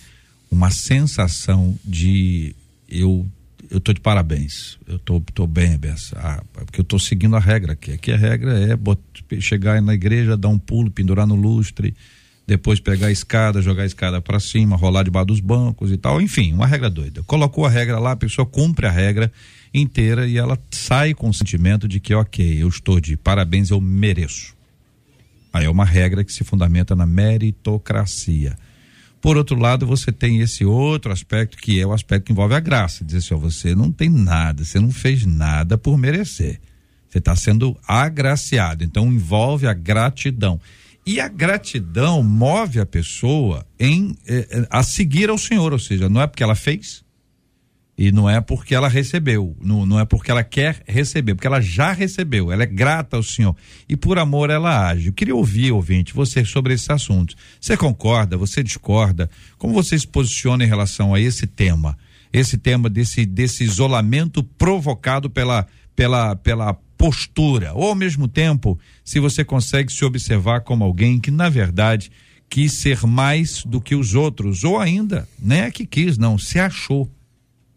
[0.50, 2.54] uma sensação de
[2.88, 3.26] eu
[3.70, 4.78] eu tô de parabéns.
[4.86, 6.16] Eu tô, tô bem, Bessa.
[6.18, 7.92] Ah, porque eu tô seguindo a regra aqui.
[7.92, 11.94] Aqui a regra é chegar na igreja, dar um pulo, pendurar no lustre,
[12.46, 16.20] depois pegar a escada, jogar a escada para cima, rolar debaixo dos bancos e tal.
[16.20, 17.22] Enfim, uma regra doida.
[17.24, 19.30] Colocou a regra lá, a pessoa cumpre a regra
[19.72, 23.80] inteira e ela sai com o sentimento de que, ok, eu estou de parabéns, eu
[23.80, 24.56] mereço.
[25.52, 28.56] Aí é uma regra que se fundamenta na meritocracia
[29.20, 32.60] por outro lado, você tem esse outro aspecto que é o aspecto que envolve a
[32.60, 33.04] graça.
[33.04, 36.60] Dizer assim, ó, você não tem nada, você não fez nada por merecer.
[37.08, 38.84] Você está sendo agraciado.
[38.84, 40.60] Então envolve a gratidão.
[41.06, 46.08] E a gratidão move a pessoa em eh, eh a seguir ao Senhor, ou seja,
[46.08, 47.02] não é porque ela fez,
[47.98, 51.60] e não é porque ela recebeu, não, não é porque ela quer receber, porque ela
[51.60, 53.56] já recebeu, ela é grata ao Senhor.
[53.88, 55.08] E por amor ela age.
[55.08, 57.36] Eu queria ouvir, ouvinte, você sobre esses assuntos.
[57.60, 58.36] Você concorda?
[58.36, 59.28] Você discorda?
[59.58, 61.98] Como você se posiciona em relação a esse tema?
[62.32, 67.72] Esse tema desse, desse isolamento provocado pela, pela, pela postura.
[67.74, 72.12] Ou ao mesmo tempo, se você consegue se observar como alguém que, na verdade,
[72.48, 76.60] quis ser mais do que os outros, ou ainda, não é que quis, não, se
[76.60, 77.10] achou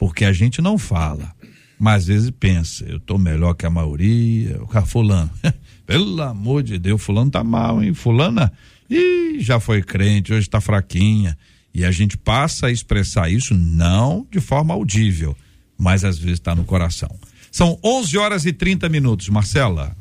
[0.01, 1.31] porque a gente não fala,
[1.77, 5.29] mas às vezes pensa, eu tô melhor que a maioria, o cara fulano,
[5.85, 8.51] pelo amor de Deus, fulano tá mal, hein, fulana,
[8.89, 11.37] e já foi crente, hoje tá fraquinha,
[11.71, 15.37] e a gente passa a expressar isso não de forma audível,
[15.77, 17.15] mas às vezes está no coração.
[17.51, 19.95] São 11 horas e 30 minutos, Marcela.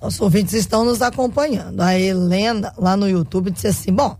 [0.00, 1.80] Nossos ouvintes estão nos acompanhando.
[1.80, 4.16] A Helena, lá no YouTube, disse assim: Bom,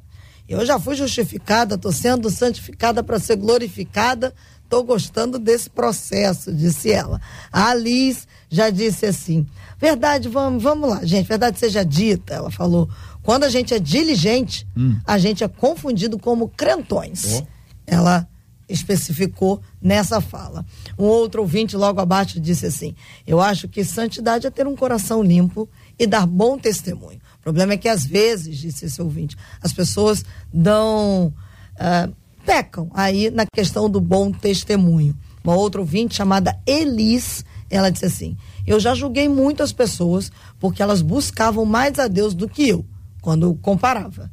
[0.49, 4.33] eu já fui justificada, estou sendo santificada para ser glorificada,
[4.67, 7.21] estou gostando desse processo, disse ela.
[7.51, 9.47] A Alice já disse assim:
[9.79, 12.89] Verdade, vamos, vamos lá, gente, verdade seja dita, ela falou.
[13.23, 15.01] Quando a gente é diligente, hum.
[15.05, 17.41] a gente é confundido como crentões.
[17.43, 17.47] Oh.
[17.87, 18.29] Ela
[18.69, 20.65] especificou nessa fala.
[20.99, 22.95] Um outro ouvinte logo abaixo disse assim:
[23.27, 27.21] Eu acho que santidade é ter um coração limpo e dar bom testemunho.
[27.39, 31.33] O problema é que às vezes, disse esse ouvinte, as pessoas dão.
[31.75, 35.15] Uh, pecam aí na questão do bom testemunho.
[35.45, 41.03] Uma outra ouvinte chamada Elis, ela disse assim: Eu já julguei muitas pessoas porque elas
[41.03, 42.87] buscavam mais a Deus do que eu,
[43.21, 44.31] quando comparava.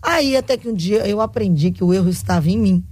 [0.00, 2.84] Aí até que um dia eu aprendi que o erro estava em mim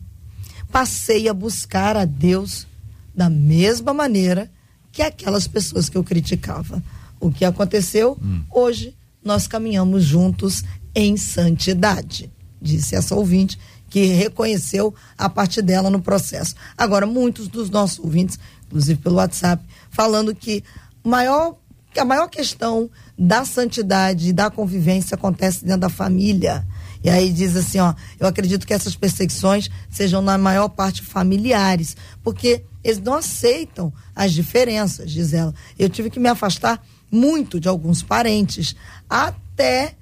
[0.72, 2.66] passei a buscar a Deus
[3.14, 4.50] da mesma maneira
[4.90, 6.82] que aquelas pessoas que eu criticava.
[7.20, 8.18] O que aconteceu?
[8.20, 8.42] Hum.
[8.50, 13.58] Hoje nós caminhamos juntos em santidade, disse essa ouvinte
[13.92, 16.54] que reconheceu a parte dela no processo.
[16.78, 20.64] Agora, muitos dos nossos ouvintes, inclusive pelo WhatsApp, falando que
[21.04, 21.56] maior,
[21.94, 26.66] a maior questão da santidade e da convivência acontece dentro da família.
[27.04, 31.94] E aí diz assim, ó, eu acredito que essas perseguições sejam na maior parte familiares,
[32.22, 35.54] porque eles não aceitam as diferenças, diz ela.
[35.78, 38.74] Eu tive que me afastar muito de alguns parentes,
[39.06, 39.96] até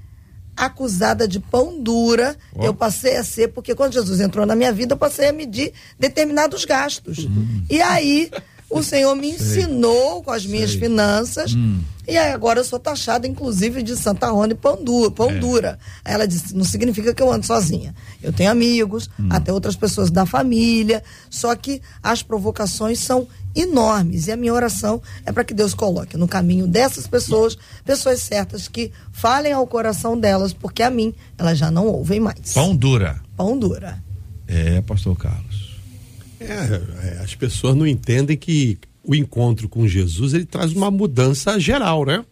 [0.60, 2.64] acusada de pão dura, oh.
[2.64, 5.72] eu passei a ser, porque quando Jesus entrou na minha vida, eu passei a medir
[5.98, 7.18] determinados gastos.
[7.18, 7.64] Uhum.
[7.70, 8.30] E aí
[8.70, 10.80] o Senhor me ensinou com as minhas Sei.
[10.80, 11.54] finanças.
[11.54, 11.80] Hum.
[12.06, 15.38] E agora eu sou taxada, inclusive, de Santa Rona e Pão, dura, pão é.
[15.38, 15.78] dura.
[16.04, 17.94] Ela disse, não significa que eu ando sozinha.
[18.22, 19.28] Eu tenho amigos, hum.
[19.30, 21.02] até outras pessoas da família.
[21.28, 24.26] Só que as provocações são enormes.
[24.26, 28.68] E a minha oração é para que Deus coloque no caminho dessas pessoas, pessoas certas
[28.68, 32.52] que falem ao coração delas, porque a mim elas já não ouvem mais.
[32.54, 33.20] Pão dura.
[33.36, 34.02] Pão dura.
[34.46, 35.78] É, pastor Carlos.
[36.40, 41.58] É, é, as pessoas não entendem que o encontro com Jesus ele traz uma mudança
[41.58, 42.24] geral, né?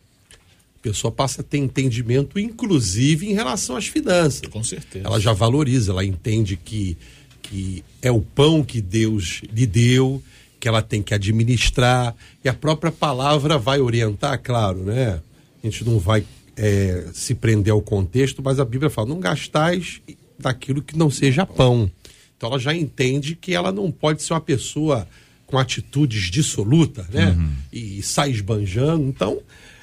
[0.79, 4.43] A pessoa passa a ter entendimento, inclusive em relação às finanças.
[4.49, 5.07] Com certeza.
[5.07, 6.97] Ela já valoriza, ela entende que,
[7.43, 10.23] que é o pão que Deus lhe deu,
[10.59, 15.21] que ela tem que administrar, e a própria palavra vai orientar, claro, né?
[15.63, 16.25] A gente não vai
[16.57, 20.01] é, se prender ao contexto, mas a Bíblia fala: não gastais
[20.39, 21.91] daquilo que não seja pão.
[22.37, 25.07] Então ela já entende que ela não pode ser uma pessoa
[25.47, 27.31] com atitudes dissolutas, né?
[27.31, 27.53] Uhum.
[27.73, 29.05] E, sai esbanjando.
[29.05, 29.41] Então,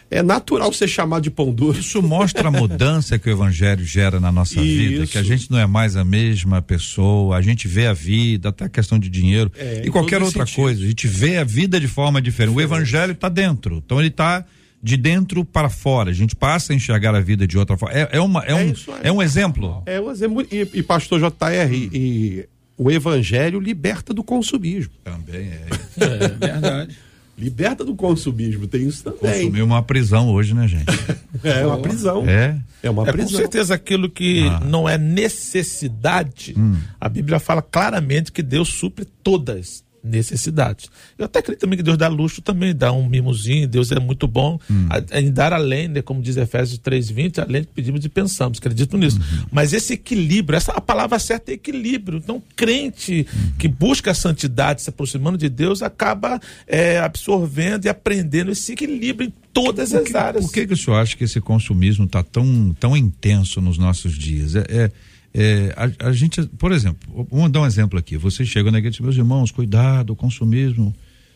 [0.09, 1.79] é natural ser chamado de pão duro.
[1.79, 4.63] Isso mostra a mudança que o evangelho gera na nossa Isso.
[4.63, 8.49] vida, que a gente não é mais a mesma pessoa, a gente vê a vida,
[8.49, 10.63] até a questão de dinheiro é, e qualquer outra sentido.
[10.63, 12.55] coisa, a gente vê a vida de forma diferente.
[12.55, 14.45] O evangelho está dentro, então ele está
[14.81, 16.11] de dentro para fora.
[16.11, 17.97] A gente passa a enxergar a vida de outra forma.
[17.97, 19.81] É, é, uma, é, é um, é um exemplo.
[19.85, 20.45] É um exemplo.
[20.51, 21.89] E, e pastor JR, hum.
[21.91, 24.93] e o evangelho liberta do consumismo.
[25.03, 25.65] Também é.
[25.97, 26.95] É verdade.
[27.37, 29.43] Liberta do consumismo, tem isso também.
[29.43, 30.85] Consumir uma prisão hoje, né, gente?
[31.43, 32.27] é uma prisão.
[32.27, 32.57] É.
[32.81, 33.31] É uma é, prisão.
[33.31, 34.61] Com certeza aquilo que ah.
[34.61, 36.75] não é necessidade, hum.
[36.99, 40.89] a Bíblia fala claramente que Deus supre todas necessidades.
[41.17, 44.27] Eu até acredito também que Deus dá luxo também, dá um mimozinho, Deus é muito
[44.27, 44.87] bom hum.
[44.89, 48.97] a, em dar além, né, como diz Efésios 3:20, além que pedimos e pensamos, acredito
[48.97, 49.17] nisso.
[49.17, 49.45] Uhum.
[49.51, 52.19] Mas esse equilíbrio, essa a palavra certa é equilíbrio.
[52.23, 53.51] Então, crente uhum.
[53.57, 59.29] que busca a santidade, se aproximando de Deus, acaba é, absorvendo e aprendendo esse equilíbrio
[59.29, 60.45] em todas as áreas.
[60.45, 64.17] Por que, que o senhor acha que esse consumismo está tão, tão intenso nos nossos
[64.17, 64.55] dias?
[64.55, 64.91] é, é
[65.37, 68.15] é, a, a, gente, por exemplo, vamos dar um exemplo aqui.
[68.15, 70.95] Vocês chegam na igreja e meus irmãos, cuidado, consumismo,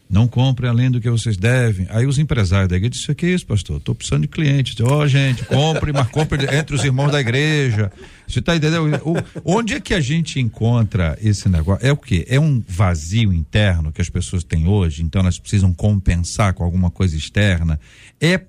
[0.10, 1.86] não compre além do que vocês devem.
[1.90, 3.76] Aí os empresários da igreja dizem, o que é isso, pastor?
[3.76, 4.74] Estou precisando de clientes.
[4.80, 7.92] Ó, oh, gente, compre, mas compre entre os irmãos da igreja.
[8.26, 8.90] Você está entendendo?
[9.04, 11.86] O, onde é que a gente encontra esse negócio?
[11.86, 12.26] É o quê?
[12.30, 16.90] É um vazio interno que as pessoas têm hoje, então elas precisam compensar com alguma
[16.90, 17.78] coisa externa.
[18.22, 18.40] É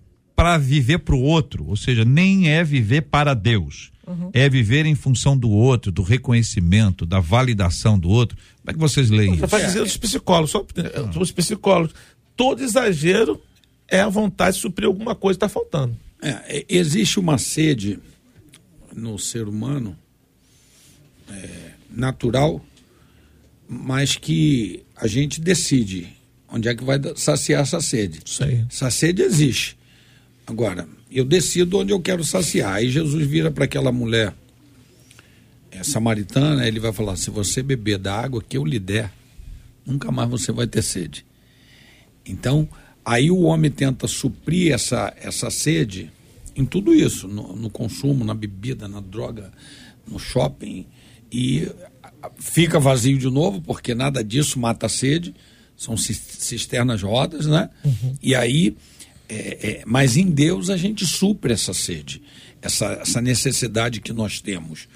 [0.41, 4.31] para viver para o outro, ou seja, nem é viver para Deus Uhum.
[4.33, 8.37] É viver em função do outro, do reconhecimento, da validação do outro.
[8.37, 9.47] Como é que vocês leem isso?
[9.47, 11.19] Vai dizer os psicólogos, só, ah.
[11.19, 11.95] os psicólogos.
[12.37, 13.41] Todo exagero
[13.87, 15.97] é a vontade de suprir alguma coisa que está faltando.
[16.21, 18.01] É, existe uma sede
[18.93, 19.97] no ser humano
[21.29, 22.65] é, natural,
[23.69, 26.09] mas que a gente decide
[26.49, 28.21] onde é que vai saciar essa sede.
[28.69, 29.79] Essa sede existe.
[30.51, 32.75] Agora, eu decido onde eu quero saciar.
[32.75, 34.35] Aí Jesus vira para aquela mulher
[35.71, 39.13] é, samaritana, ele vai falar: se você beber da água que eu lhe der,
[39.87, 41.25] nunca mais você vai ter sede.
[42.27, 42.69] Então,
[43.05, 46.11] aí o homem tenta suprir essa, essa sede
[46.57, 49.53] em tudo isso, no, no consumo, na bebida, na droga,
[50.11, 50.85] no shopping,
[51.31, 51.71] e
[52.41, 55.33] fica vazio de novo, porque nada disso mata a sede,
[55.77, 57.71] são cisternas rodas, né?
[57.85, 58.17] Uhum.
[58.21, 58.77] E aí,
[59.31, 62.21] é, é, mas em Deus a gente supre essa sede,
[62.61, 64.89] essa, essa necessidade que nós temos.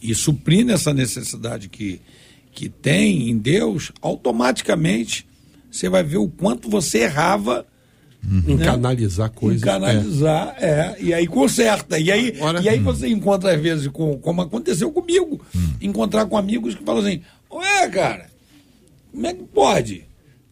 [0.00, 2.00] E suprindo essa necessidade que,
[2.52, 5.26] que tem em Deus, automaticamente
[5.70, 7.66] você vai ver o quanto você errava
[8.22, 8.42] Uhum.
[8.48, 8.66] Em né?
[8.66, 9.62] canalizar coisas.
[9.62, 10.68] Em canalizar, é.
[10.68, 10.96] é.
[11.00, 11.98] E aí conserta.
[11.98, 12.82] E aí, Agora, e aí hum.
[12.82, 15.72] você encontra, às vezes, com, como aconteceu comigo, hum.
[15.80, 18.26] encontrar com amigos que falam assim: Ué, cara,
[19.10, 20.04] como é que pode?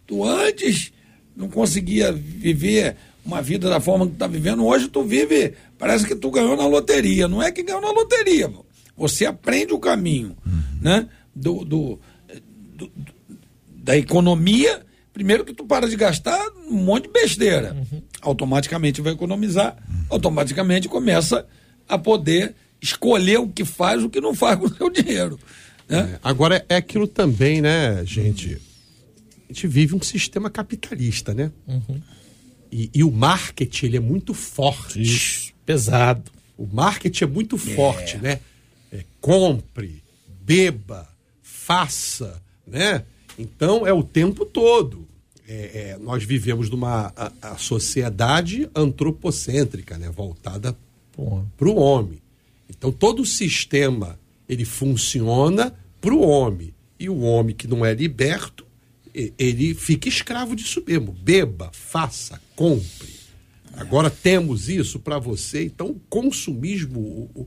[0.06, 0.92] Tu antes
[1.36, 2.96] não conseguia viver
[3.28, 6.56] uma vida da forma que tu tá vivendo, hoje tu vive, parece que tu ganhou
[6.56, 7.28] na loteria.
[7.28, 8.50] Não é que ganhou na loteria.
[8.96, 10.62] Você aprende o caminho uhum.
[10.80, 11.08] né?
[11.34, 12.00] do, do,
[12.74, 12.90] do,
[13.76, 14.82] da economia
[15.18, 17.74] Primeiro que tu para de gastar um monte de besteira.
[17.74, 18.00] Uhum.
[18.20, 19.76] Automaticamente vai economizar,
[20.08, 21.44] automaticamente começa
[21.88, 25.36] a poder escolher o que faz, o que não faz com o seu dinheiro.
[25.88, 26.12] Né?
[26.12, 28.62] É, agora é aquilo também, né, gente?
[29.50, 31.50] A gente vive um sistema capitalista, né?
[31.66, 32.00] Uhum.
[32.70, 35.00] E, e, o marketing ele é muito forte.
[35.00, 36.30] Isso, pesado.
[36.56, 37.58] O marketing é muito é.
[37.58, 38.40] forte, né?
[38.92, 40.02] É, compre,
[40.42, 41.08] beba,
[41.42, 43.04] faça, né?
[43.38, 45.08] Então é o tempo todo
[45.48, 50.76] é, é, nós vivemos numa a, a sociedade antropocêntrica, né, voltada
[51.56, 52.20] para o homem.
[52.68, 57.94] Então todo o sistema ele funciona para o homem e o homem que não é
[57.94, 58.66] liberto
[59.14, 61.12] ele fica escravo disso mesmo.
[61.12, 63.18] Beba, faça, compre.
[63.74, 65.64] Agora temos isso para você.
[65.64, 67.00] Então o consumismo,
[67.34, 67.46] o,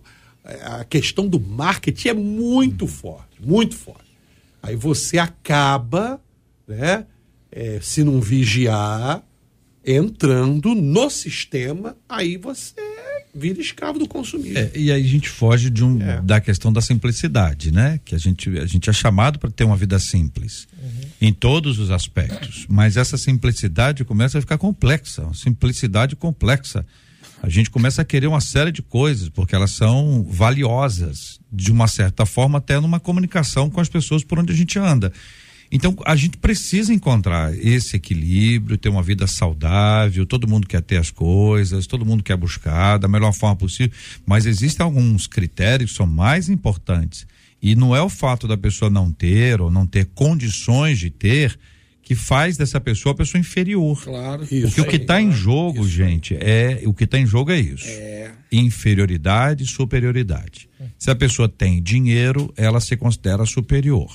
[0.64, 4.12] a questão do marketing é muito forte, muito forte.
[4.64, 6.22] Aí você acaba,
[6.68, 7.05] né?
[7.51, 9.24] é, se não vigiar,
[9.86, 12.76] entrando no sistema, aí você
[13.34, 14.57] vira escravo do consumismo.
[14.57, 16.22] É, e aí a gente foge de um, é.
[16.22, 17.99] da questão da simplicidade, né?
[18.05, 21.09] Que a gente, a gente é chamado para ter uma vida simples uhum.
[21.22, 22.65] Em todos os aspectos.
[22.67, 26.84] Mas essa simplicidade começa a ficar complexa, uma simplicidade complexa.
[27.43, 31.88] A gente começa a querer uma série de coisas, porque elas são valiosas, de uma
[31.88, 35.13] certa forma, até numa comunicação com as pessoas por onde a gente anda.
[35.72, 40.97] Então, a gente precisa encontrar esse equilíbrio, ter uma vida saudável, todo mundo quer ter
[40.97, 43.95] as coisas, todo mundo quer buscar da melhor forma possível,
[44.26, 47.26] mas existem alguns critérios que são mais importantes.
[47.62, 51.57] E não é o fato da pessoa não ter ou não ter condições de ter
[52.01, 54.03] que faz dessa pessoa a pessoa inferior.
[54.03, 54.43] Claro.
[54.43, 57.51] Isso Porque o que está em jogo, isso gente, é o que está em jogo
[57.51, 57.86] é isso.
[57.88, 58.32] É.
[58.51, 60.68] Inferioridade, superioridade.
[60.97, 64.12] Se a pessoa tem dinheiro, ela se considera superior.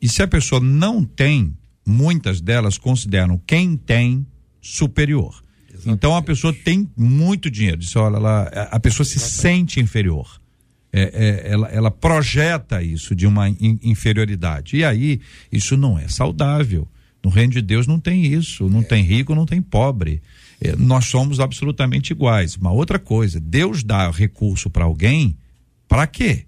[0.00, 1.56] E se a pessoa não tem,
[1.86, 4.26] muitas delas consideram quem tem
[4.60, 5.44] superior.
[5.68, 5.96] Exatamente.
[5.96, 7.76] Então a pessoa tem muito dinheiro.
[7.76, 9.40] Diz, olha, ela, a pessoa se Exatamente.
[9.40, 10.41] sente inferior.
[10.92, 14.76] É, é, ela, ela, projeta isso de uma in, inferioridade.
[14.76, 15.20] E aí,
[15.50, 16.86] isso não é saudável.
[17.24, 18.68] No reino de Deus não tem isso.
[18.68, 18.84] Não é.
[18.84, 20.20] tem rico, não tem pobre.
[20.60, 22.56] É, nós somos absolutamente iguais.
[22.56, 25.36] Uma outra coisa, Deus dá recurso para alguém,
[25.88, 26.44] para quê?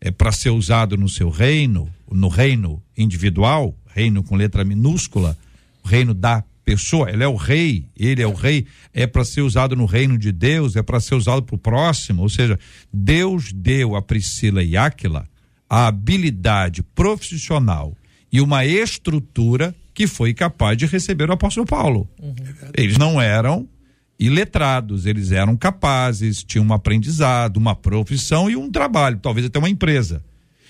[0.00, 5.36] É para ser usado no seu reino, no reino individual, reino com letra minúscula,
[5.84, 9.76] reino da pessoa, ele é o rei, ele é o rei, é para ser usado
[9.76, 12.58] no reino de Deus, é para ser usado para o próximo, ou seja,
[12.92, 15.28] Deus deu a Priscila e Áquila
[15.68, 17.96] a habilidade profissional
[18.30, 22.08] e uma estrutura que foi capaz de receber o apóstolo Paulo.
[22.20, 22.34] Uhum.
[22.76, 23.68] Eles não eram
[24.18, 29.68] iletrados, eles eram capazes, tinham um aprendizado, uma profissão e um trabalho, talvez até uma
[29.68, 30.22] empresa.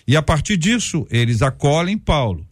[0.06, 2.46] E a partir disso, eles acolhem Paulo.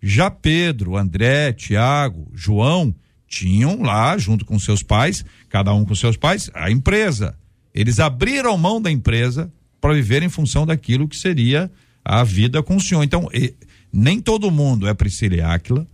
[0.00, 2.94] Já Pedro, André, Tiago, João
[3.26, 7.36] tinham lá, junto com seus pais, cada um com seus pais, a empresa.
[7.74, 11.70] Eles abriram mão da empresa para viver em função daquilo que seria
[12.04, 13.02] a vida com o Senhor.
[13.02, 13.54] Então, e,
[13.92, 15.86] nem todo mundo é Priscila e Áquila,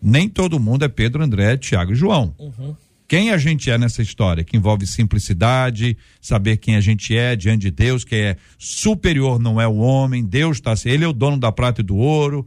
[0.00, 2.34] nem todo mundo é Pedro, André, Tiago e João.
[2.38, 2.74] Uhum
[3.08, 7.62] quem a gente é nessa história, que envolve simplicidade, saber quem a gente é diante
[7.62, 11.38] de Deus, que é superior, não é o homem, Deus está, ele é o dono
[11.38, 12.46] da prata e do ouro.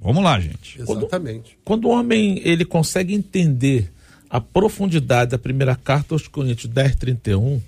[0.00, 0.80] Vamos lá, gente.
[0.80, 1.58] Exatamente.
[1.64, 3.90] Quando, quando o homem ele consegue entender
[4.28, 7.60] a profundidade da primeira carta aos Coríntios 10, 31,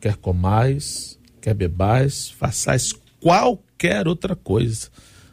[0.00, 4.88] quer comais, quer bebais, façais qualquer outra coisa,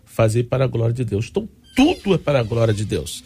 [0.05, 1.27] fazer para a glória de Deus.
[1.29, 3.23] Então, tudo é para a glória de Deus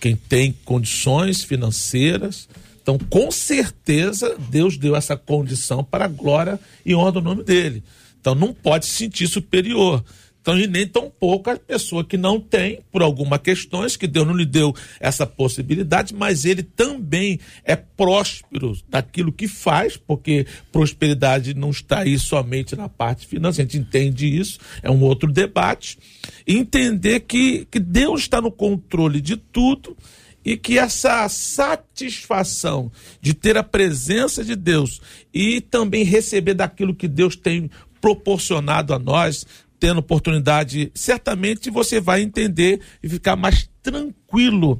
[0.00, 2.48] quem tem condições financeiras.
[2.82, 7.84] Então, com certeza, Deus deu essa condição para a glória e honra do nome dele.
[8.18, 10.02] Então, não pode se sentir superior.
[10.40, 14.26] Então, e nem tão pouco a pessoa que não tem, por algumas questões, que Deus
[14.26, 21.52] não lhe deu essa possibilidade, mas ele também é próspero daquilo que faz, porque prosperidade
[21.52, 25.98] não está aí somente na parte financeira, a gente entende isso, é um outro debate.
[26.46, 29.94] E entender que, que Deus está no controle de tudo
[30.42, 35.02] e que essa satisfação de ter a presença de Deus
[35.34, 37.70] e também receber daquilo que Deus tem
[38.00, 39.46] proporcionado a nós,
[39.80, 44.78] tendo oportunidade, certamente você vai entender e ficar mais tranquilo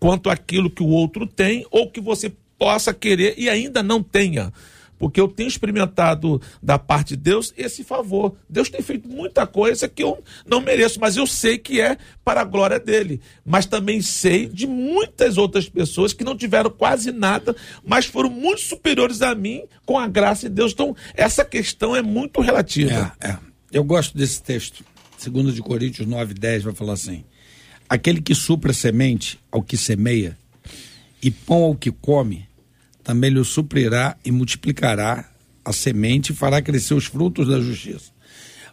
[0.00, 4.52] quanto àquilo que o outro tem ou que você possa querer e ainda não tenha
[5.00, 8.36] porque eu tenho experimentado da parte de Deus esse favor.
[8.46, 12.42] Deus tem feito muita coisa que eu não mereço, mas eu sei que é para
[12.42, 13.18] a glória dele.
[13.42, 18.60] Mas também sei de muitas outras pessoas que não tiveram quase nada, mas foram muito
[18.60, 20.72] superiores a mim com a graça de Deus.
[20.72, 23.16] Então, essa questão é muito relativa.
[23.22, 23.49] É, é.
[23.72, 24.84] Eu gosto desse texto.
[25.16, 27.24] Segundo de Coríntios 9, 10 vai falar assim:
[27.88, 30.36] Aquele que supra semente ao que semeia
[31.22, 32.48] e pão ao que come,
[33.04, 35.28] também lhe suprirá e multiplicará
[35.64, 38.10] a semente e fará crescer os frutos da justiça.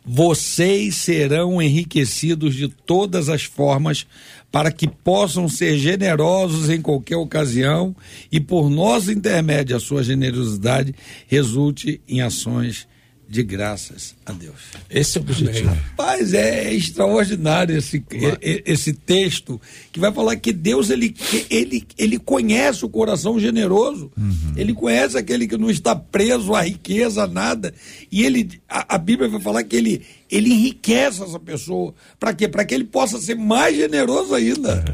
[0.05, 4.07] Vocês serão enriquecidos de todas as formas
[4.49, 7.93] para que possam ser generosos em qualquer ocasião
[8.31, 10.95] e por nosso intermédio a sua generosidade
[11.27, 12.87] resulte em ações
[13.29, 14.55] de graças a Deus.
[14.89, 15.69] Esse é o objetivo.
[15.69, 18.03] Rapaz, é extraordinário esse,
[18.41, 19.59] esse texto
[19.91, 21.13] que vai falar que Deus ele,
[21.49, 24.53] ele, ele conhece o coração generoso, uhum.
[24.55, 27.73] ele conhece aquele que não está preso à riqueza, a nada.
[28.09, 30.01] E ele, a, a Bíblia vai falar que ele,
[30.31, 31.93] ele enriquece essa pessoa.
[32.17, 32.47] Para quê?
[32.47, 34.85] Para que ele possa ser mais generoso ainda.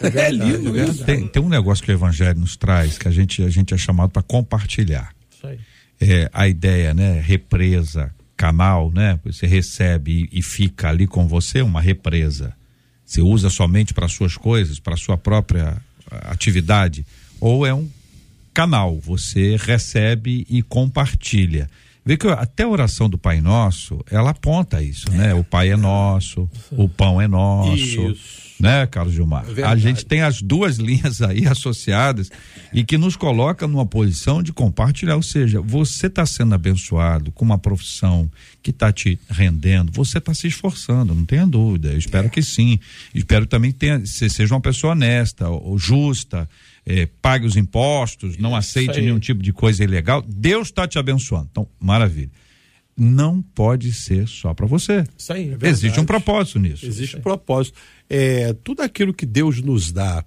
[0.00, 3.08] É, é, é lindo é tem, tem um negócio que o Evangelho nos traz que
[3.08, 5.14] a gente, a gente é chamado para compartilhar.
[6.00, 7.20] É, a ideia, né?
[7.20, 9.18] Represa, canal, né?
[9.24, 12.54] Você recebe e, e fica ali com você uma represa.
[13.04, 15.76] Você usa somente para suas coisas, para sua própria
[16.10, 17.04] atividade,
[17.40, 17.88] ou é um
[18.52, 21.68] canal, você recebe e compartilha.
[22.04, 25.16] Vê que até a oração do Pai Nosso, ela aponta isso, né?
[25.16, 25.28] é.
[25.28, 25.34] né?
[25.34, 27.74] O Pai é nosso, o pão é nosso.
[27.74, 29.44] Isso né, Carlos Gilmar?
[29.56, 32.30] É a gente tem as duas linhas aí associadas
[32.72, 37.44] e que nos coloca numa posição de compartilhar, ou seja, você está sendo abençoado com
[37.44, 38.30] uma profissão
[38.62, 41.92] que está te rendendo, você está se esforçando, não tenha dúvida.
[41.92, 42.30] Eu espero é.
[42.30, 42.78] que sim.
[43.14, 46.48] Espero também que tenha, você seja uma pessoa honesta, ou justa,
[46.86, 50.22] eh, pague os impostos, não aceite nenhum tipo de coisa ilegal.
[50.22, 51.48] Deus está te abençoando.
[51.50, 52.30] Então, maravilha
[52.96, 55.04] não pode ser só para você.
[55.18, 56.86] Isso aí, é Existe um propósito nisso.
[56.86, 57.76] Existe um propósito.
[58.08, 60.24] É, tudo aquilo que Deus nos dá,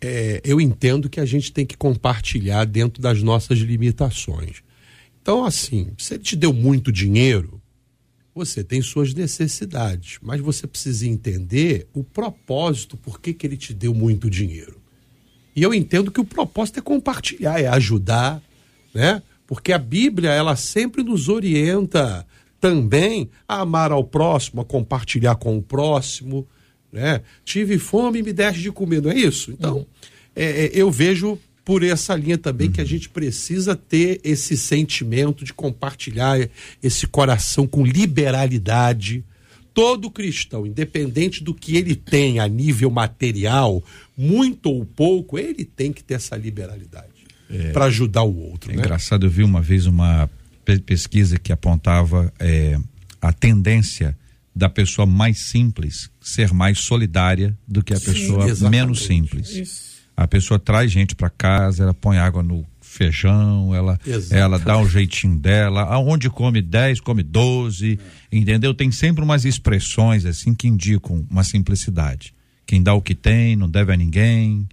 [0.00, 4.62] é, eu entendo que a gente tem que compartilhar dentro das nossas limitações.
[5.22, 7.62] Então, assim, se ele te deu muito dinheiro,
[8.34, 13.72] você tem suas necessidades, mas você precisa entender o propósito, por que, que ele te
[13.72, 14.82] deu muito dinheiro.
[15.54, 18.42] E eu entendo que o propósito é compartilhar, é ajudar,
[18.92, 19.22] né?
[19.46, 22.26] Porque a Bíblia, ela sempre nos orienta
[22.60, 26.46] também a amar ao próximo, a compartilhar com o próximo,
[26.90, 27.20] né?
[27.44, 29.50] Tive fome e me deste de comer, não é isso?
[29.50, 29.86] Então, uhum.
[30.34, 32.72] é, é, eu vejo por essa linha também uhum.
[32.72, 36.38] que a gente precisa ter esse sentimento de compartilhar
[36.82, 39.24] esse coração com liberalidade.
[39.74, 43.82] Todo cristão, independente do que ele tem a nível material,
[44.16, 47.08] muito ou pouco, ele tem que ter essa liberalidade
[47.50, 48.70] é, para ajudar o outro.
[48.70, 48.80] É né?
[48.80, 50.30] engraçado, eu vi uma vez uma
[50.86, 52.78] pesquisa que apontava é,
[53.20, 54.16] a tendência
[54.54, 58.80] da pessoa mais simples ser mais solidária do que a Sim, pessoa exatamente.
[58.80, 59.50] menos simples.
[59.50, 59.94] Isso.
[60.16, 62.64] A pessoa traz gente para casa, ela põe água no
[62.94, 63.98] feijão, ela
[64.30, 67.98] ela dá um jeitinho dela, aonde come 10, come 12,
[68.30, 68.36] é.
[68.36, 68.72] entendeu?
[68.72, 72.34] Tem sempre umas expressões assim que indicam uma simplicidade.
[72.66, 74.68] Quem dá o que tem, não deve a ninguém.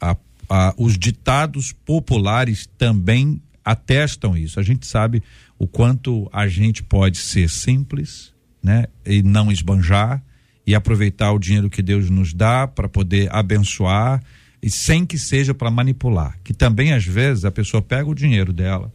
[0.00, 0.16] A,
[0.48, 4.58] a, os ditados populares também atestam isso.
[4.58, 5.22] A gente sabe
[5.58, 8.32] o quanto a gente pode ser simples,
[8.62, 8.86] né?
[9.06, 10.22] E não esbanjar
[10.66, 14.22] e aproveitar o dinheiro que Deus nos dá para poder abençoar
[14.62, 16.38] e sem que seja para manipular.
[16.44, 18.92] Que também às vezes a pessoa pega o dinheiro dela,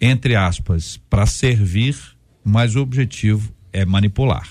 [0.00, 1.96] entre aspas, para servir,
[2.44, 4.48] mas o objetivo é manipular,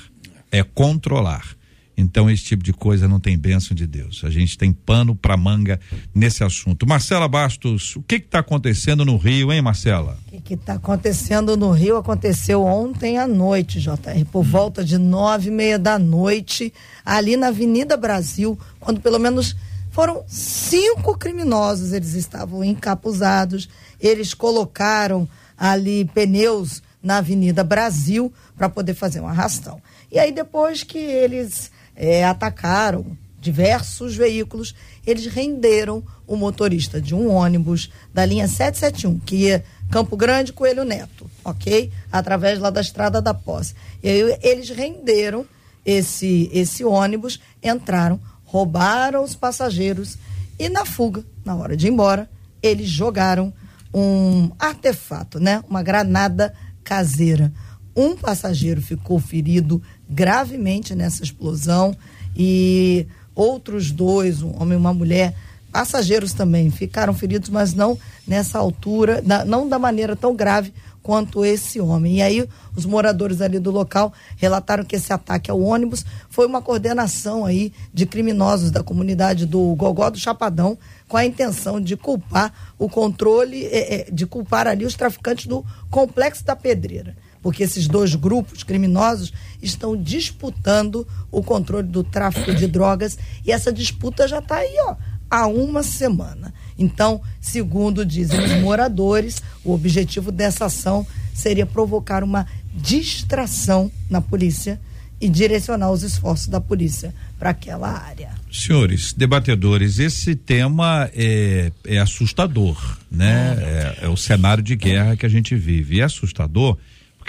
[0.51, 1.57] é controlar.
[2.01, 4.23] Então, esse tipo de coisa não tem bênção de Deus.
[4.23, 5.79] A gente tem pano para manga
[6.15, 6.87] nesse assunto.
[6.87, 10.17] Marcela Bastos, o que está acontecendo no Rio, hein, Marcela?
[10.31, 15.49] O que está acontecendo no Rio aconteceu ontem à noite, JR, por volta de nove
[15.49, 16.73] e meia da noite,
[17.05, 19.55] ali na Avenida Brasil, quando pelo menos
[19.91, 23.69] foram cinco criminosos, eles estavam encapuzados,
[23.99, 25.27] eles colocaram
[25.57, 29.81] ali pneus na Avenida Brasil para poder fazer um arrastão.
[30.11, 33.05] E aí, depois que eles é, atacaram
[33.39, 34.75] diversos veículos,
[35.05, 40.85] eles renderam o motorista de um ônibus da linha 771, que ia Campo Grande, Coelho
[40.85, 41.91] Neto, ok?
[42.11, 43.75] Através lá da Estrada da Posse.
[44.01, 45.45] E aí eles renderam
[45.85, 48.19] esse, esse ônibus, entraram,
[48.51, 50.17] roubaram os passageiros
[50.59, 52.29] e na fuga, na hora de ir embora,
[52.61, 53.53] eles jogaram
[53.93, 55.63] um artefato, né?
[55.69, 57.51] Uma granada caseira.
[57.95, 61.95] Um passageiro ficou ferido gravemente nessa explosão
[62.35, 65.33] e outros dois, um homem e uma mulher,
[65.71, 67.97] passageiros também, ficaram feridos, mas não
[68.27, 72.17] nessa altura, não da maneira tão grave quanto esse homem.
[72.17, 76.61] E aí os moradores ali do local relataram que esse ataque ao ônibus foi uma
[76.61, 80.77] coordenação aí de criminosos da comunidade do Gogó do Chapadão
[81.07, 85.65] com a intenção de culpar o controle, é, é, de culpar ali os traficantes do
[85.89, 87.15] complexo da pedreira.
[87.41, 93.73] Porque esses dois grupos criminosos estão disputando o controle do tráfico de drogas e essa
[93.73, 94.95] disputa já está aí, ó,
[95.29, 96.53] há uma semana.
[96.81, 104.79] Então, segundo dizem os moradores, o objetivo dessa ação seria provocar uma distração na polícia
[105.19, 108.31] e direcionar os esforços da polícia para aquela área.
[108.51, 113.55] Senhores debatedores, esse tema é, é assustador, né?
[113.59, 115.97] É, é, o cenário de guerra que a gente vive.
[115.97, 116.77] E é assustador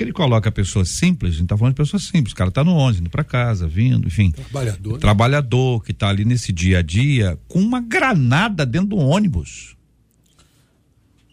[0.02, 2.64] porque ele coloca pessoas simples, a gente está falando de pessoas simples, o cara está
[2.64, 4.30] no 11, indo para casa, vindo, enfim.
[4.32, 4.92] Trabalhador.
[4.94, 4.98] Né?
[4.98, 9.76] Trabalhador que está ali nesse dia a dia com uma granada dentro do ônibus.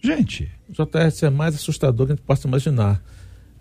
[0.01, 0.49] Gente.
[0.67, 3.03] O JS é mais assustador que a gente possa imaginar.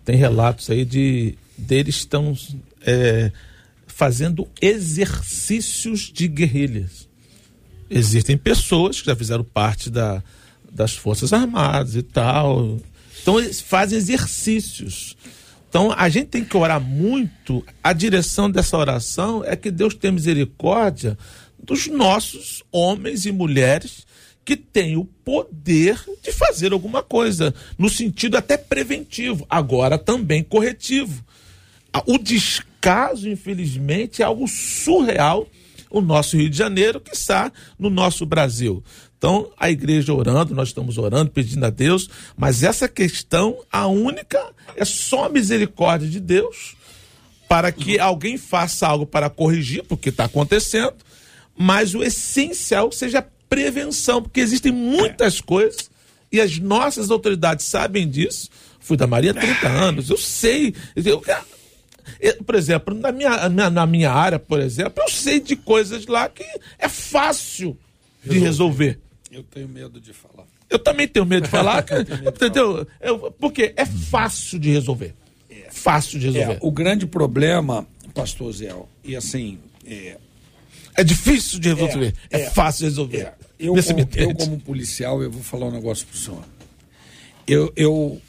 [0.05, 2.37] Tem relatos aí de deles estão
[2.85, 3.31] é,
[3.87, 7.09] fazendo exercícios de guerrilhas.
[7.89, 10.23] Existem pessoas que já fizeram parte da,
[10.71, 12.79] das Forças Armadas e tal,
[13.21, 15.15] então eles fazem exercícios.
[15.69, 17.63] Então a gente tem que orar muito.
[17.83, 21.17] A direção dessa oração é que Deus tenha misericórdia
[21.61, 24.07] dos nossos homens e mulheres
[24.43, 31.23] que têm o poder de fazer alguma coisa, no sentido até preventivo, agora também corretivo.
[32.07, 35.47] O descaso, infelizmente, é algo surreal
[35.89, 38.83] o nosso Rio de Janeiro, que está no nosso Brasil.
[39.19, 44.41] Então, a igreja orando, nós estamos orando, pedindo a Deus, mas essa questão, a única,
[44.77, 46.77] é só a misericórdia de Deus
[47.45, 50.93] para que alguém faça algo para corrigir, porque está acontecendo,
[51.57, 55.91] mas o essencial seja a prevenção, porque existem muitas coisas
[56.31, 58.49] e as nossas autoridades sabem disso.
[58.79, 60.73] Fui da Maria há 30 anos, eu sei.
[60.95, 61.21] Eu,
[62.21, 66.29] eu, por exemplo, na minha, na minha área, por exemplo, eu sei de coisas lá
[66.29, 66.45] que
[66.77, 67.77] é fácil
[68.23, 69.08] de resolver.
[69.31, 70.45] Eu tenho medo de falar.
[70.69, 71.85] Eu também tenho medo de falar,
[72.27, 72.87] entendeu?
[72.99, 75.13] Eu, porque é fácil de resolver.
[75.49, 75.69] É.
[75.71, 76.53] Fácil de resolver.
[76.53, 79.59] É, o grande problema, pastor Zé, e assim.
[79.85, 80.17] É,
[80.95, 82.13] é difícil de resolver.
[82.29, 83.17] É, é fácil de resolver.
[83.17, 83.35] É.
[83.59, 86.43] Eu, como, eu, como policial, eu vou falar um negócio pro senhor.
[87.45, 88.21] Eu, eu,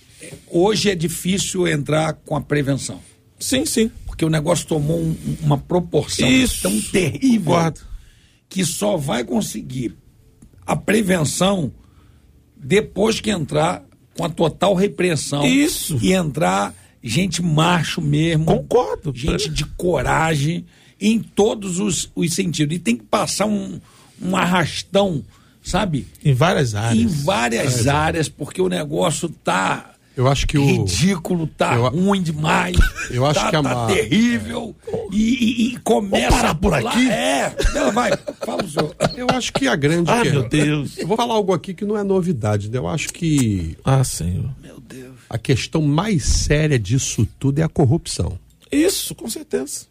[0.49, 3.01] hoje é difícil entrar com a prevenção.
[3.39, 3.91] Sim, sim.
[4.07, 6.63] Porque o negócio tomou um, uma proporção Isso.
[6.63, 7.81] tão terrível Concordo.
[8.49, 9.97] que só vai conseguir
[10.71, 11.73] a prevenção
[12.57, 13.83] depois que entrar
[14.17, 15.45] com a total repressão.
[15.45, 15.99] Isso.
[16.01, 18.45] E entrar gente macho mesmo.
[18.45, 19.13] Concordo.
[19.13, 20.65] Gente de coragem
[21.01, 22.77] em todos os, os sentidos.
[22.77, 23.81] E tem que passar um,
[24.23, 25.25] um arrastão,
[25.61, 26.07] sabe?
[26.25, 27.03] Em várias áreas.
[27.03, 31.89] Em várias é, áreas, porque o negócio tá eu acho que o ridículo tá eu,
[31.89, 32.77] ruim demais.
[33.11, 34.77] Eu acho tá, que a tá terrível
[35.11, 37.11] e, e, e, começa parar por aqui.
[37.11, 38.13] É, não, vai,
[38.45, 38.95] fala o senhor.
[39.17, 40.99] Eu acho que a grande Ah, meu Deus.
[40.99, 42.77] Eu vou falar algo aqui que não é novidade, né?
[42.79, 44.51] Eu acho que Ah, Senhor.
[44.63, 45.15] Meu Deus.
[45.29, 48.39] A questão mais séria disso tudo é a corrupção.
[48.71, 49.87] Isso, com certeza.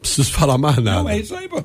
[0.00, 1.02] Preciso falar mais nada.
[1.02, 1.64] Não, é isso aí, pô.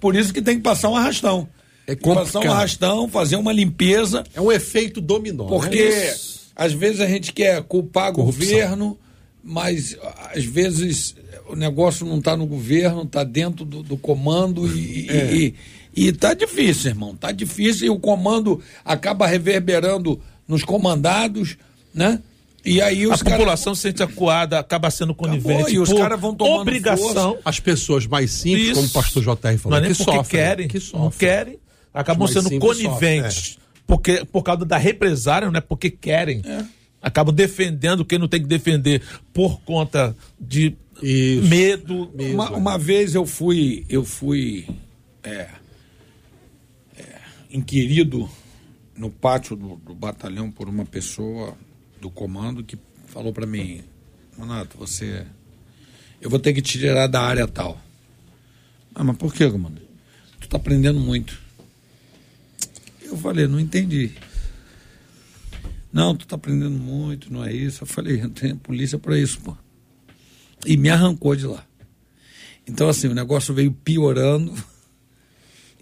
[0.00, 1.48] Por isso que tem que passar um arrastão.
[1.86, 2.24] É complicado.
[2.24, 4.24] Passar um arrastão, fazer uma limpeza.
[4.34, 5.44] É um efeito dominó.
[5.44, 5.50] Né?
[5.50, 6.16] Porque é
[6.56, 8.98] às vezes a gente quer culpar o governo,
[9.44, 9.96] mas
[10.34, 11.14] às vezes
[11.48, 15.34] o negócio não está no governo, está dentro do, do, comando e, é.
[15.34, 15.54] e,
[15.94, 17.14] e, tá difícil, irmão.
[17.14, 20.18] Tá difícil e o comando acaba reverberando
[20.48, 21.58] nos comandados,
[21.94, 22.20] né?
[22.64, 25.52] E aí a população se sente acuada, acaba sendo conivente.
[25.52, 27.34] Acabou, e os caras vão tomando obrigação.
[27.34, 27.40] Força.
[27.44, 28.74] As pessoas mais simples, Isso.
[28.74, 31.02] como o pastor JR falou, não é nem que porque sofrem, querem, que sofrem.
[31.02, 31.58] não querem,
[31.96, 33.58] acabam sendo coniventes.
[33.58, 33.80] É.
[33.86, 36.42] porque, por causa da represária, não é porque querem.
[36.44, 36.64] É.
[37.00, 41.48] Acabam defendendo quem não tem que defender por conta de Isso.
[41.48, 42.10] medo.
[42.18, 44.66] uma, uma, vez eu fui, eu fui
[45.22, 45.48] é,
[46.98, 47.04] é,
[47.50, 48.28] inquirido
[48.96, 51.56] no pátio do, do batalhão por uma pessoa
[52.00, 52.76] do comando que
[53.06, 53.82] falou para mim,
[54.36, 55.24] Manato, você.
[56.20, 57.80] Eu vou ter que te tirar da área tal.
[58.94, 59.80] Ah, mas por que, comando?
[60.40, 61.45] Tu tá aprendendo muito.
[63.06, 64.12] Eu falei, não entendi.
[65.92, 67.84] Não, tu tá aprendendo muito, não é isso.
[67.84, 69.56] Eu falei, eu tenho polícia para isso, pô.
[70.66, 71.64] E me arrancou de lá.
[72.68, 74.52] Então, assim, o negócio veio piorando.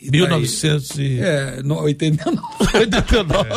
[0.00, 1.18] E 1900 e...
[1.18, 2.38] É, no, 89.
[2.74, 3.50] 89.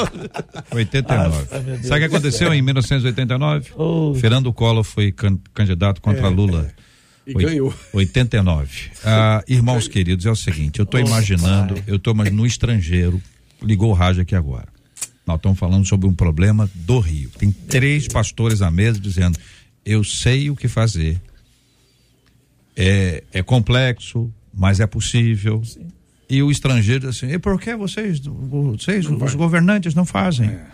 [0.72, 1.48] 89.
[1.52, 3.72] Ah, Sabe o que aconteceu em 1989?
[3.76, 4.16] Oh.
[4.16, 6.74] Fernando Collor foi can, candidato contra é, Lula.
[6.84, 7.32] É.
[7.32, 7.74] E Oit, ganhou.
[7.92, 8.92] 89.
[9.04, 13.22] Ah, irmãos queridos, é o seguinte, eu estou imaginando, eu estou no estrangeiro,
[13.62, 14.68] ligou o rádio aqui agora.
[15.26, 17.30] Nós estamos falando sobre um problema do Rio.
[17.38, 19.38] Tem três pastores à mesa dizendo:
[19.86, 21.22] eu sei o que fazer.
[22.76, 25.64] É, é complexo, mas é possível.
[25.66, 25.88] Sim.
[26.30, 29.36] E o estrangeiro diz assim: e por que vocês, vocês os vai.
[29.36, 30.48] governantes, não fazem?
[30.50, 30.66] É.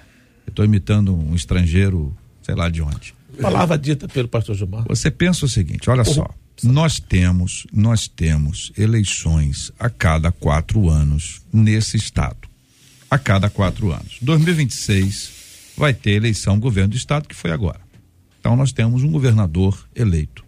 [0.45, 3.13] Eu estou imitando um estrangeiro, sei lá de onde.
[3.41, 4.83] Palavra dita pelo pastor Gilmar.
[4.87, 6.29] Você pensa o seguinte: olha só.
[6.61, 12.52] Nós temos, nós temos eleições a cada quatro anos nesse estado.
[13.13, 14.17] A cada quatro anos.
[14.23, 17.79] 2026 vai ter eleição governo do estado que foi agora.
[18.39, 20.43] Então nós temos um governador eleito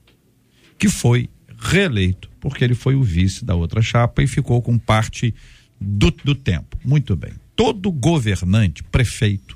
[0.76, 5.32] que foi reeleito porque ele foi o vice da outra chapa e ficou com parte
[5.80, 6.76] do, do tempo.
[6.84, 7.34] Muito bem.
[7.56, 9.56] Todo governante, prefeito,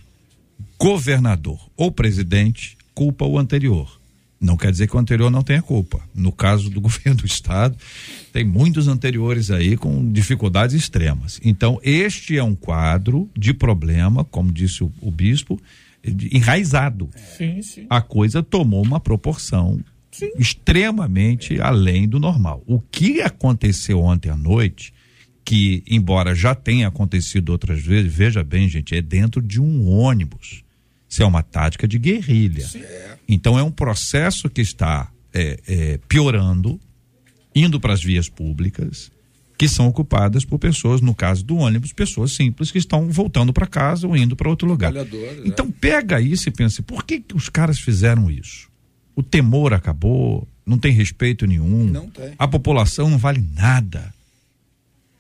[0.78, 3.99] governador ou presidente culpa o anterior.
[4.40, 6.02] Não quer dizer que o anterior não tenha culpa.
[6.16, 7.78] No caso do governo do estado,
[8.32, 11.40] tem muitos anteriores aí com dificuldades extremas.
[11.44, 15.60] Então, este é um quadro de problema, como disse o, o bispo,
[16.32, 17.10] enraizado.
[17.38, 17.86] Sim, sim.
[17.90, 19.80] A coisa tomou uma proporção
[20.12, 20.32] Sim.
[20.38, 22.64] extremamente além do normal.
[22.66, 24.94] O que aconteceu ontem à noite,
[25.44, 30.64] que embora já tenha acontecido outras vezes, veja bem, gente, é dentro de um ônibus.
[31.10, 32.68] Isso é uma tática de guerrilha.
[32.68, 32.84] Sim.
[33.28, 36.80] Então é um processo que está é, é, piorando,
[37.56, 39.12] indo para as vias públicas,
[39.58, 43.68] que são ocupadas por pessoas, no caso do ônibus, pessoas simples que estão voltando para
[43.68, 44.94] casa ou indo para outro lugar.
[45.44, 45.74] Então né?
[45.82, 48.70] pega isso e pensa, por que, que os caras fizeram isso?
[49.20, 51.84] o temor acabou, não tem respeito nenhum.
[51.84, 52.32] Não tem.
[52.40, 54.14] A população não vale nada.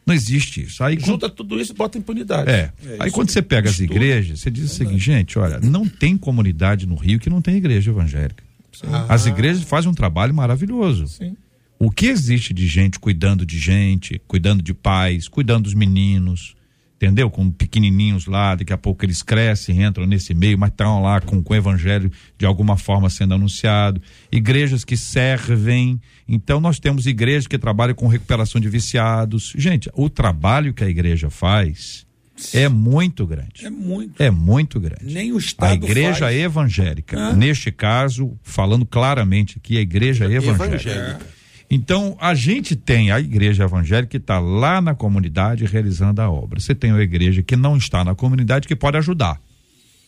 [0.10, 0.84] Não existe isso.
[0.84, 1.36] Aí junta quando...
[1.36, 2.49] tudo isso e bota impunidade.
[2.49, 2.72] É.
[2.84, 6.18] é Aí quando você pega as igrejas, você diz o seguinte, gente, olha, não tem
[6.18, 8.43] comunidade no Rio que não tem igreja evangélica.
[8.88, 9.05] Ah.
[9.10, 11.07] As igrejas fazem um trabalho maravilhoso.
[11.07, 11.36] Sim.
[11.78, 16.55] O que existe de gente cuidando de gente, cuidando de pais, cuidando dos meninos,
[17.02, 17.30] entendeu?
[17.32, 21.41] Com pequenininhos lá, daqui a pouco eles crescem, entram nesse meio, mas estão lá com,
[21.41, 24.02] com o evangelho de alguma forma sendo anunciado.
[24.30, 26.00] Igrejas que servem.
[26.28, 29.54] Então, nós temos igrejas que trabalham com recuperação de viciados.
[29.56, 32.06] Gente, o trabalho que a igreja faz
[32.54, 33.66] é muito grande.
[33.66, 34.22] É muito.
[34.22, 35.14] É muito grande.
[35.14, 36.36] Nem o Estado A igreja faz.
[36.36, 40.66] evangélica, neste caso, falando claramente aqui, a igreja evangélica.
[40.66, 41.39] evangélica
[41.70, 46.59] então, a gente tem a igreja evangélica que está lá na comunidade realizando a obra.
[46.59, 49.39] Você tem a igreja que não está na comunidade que pode ajudar.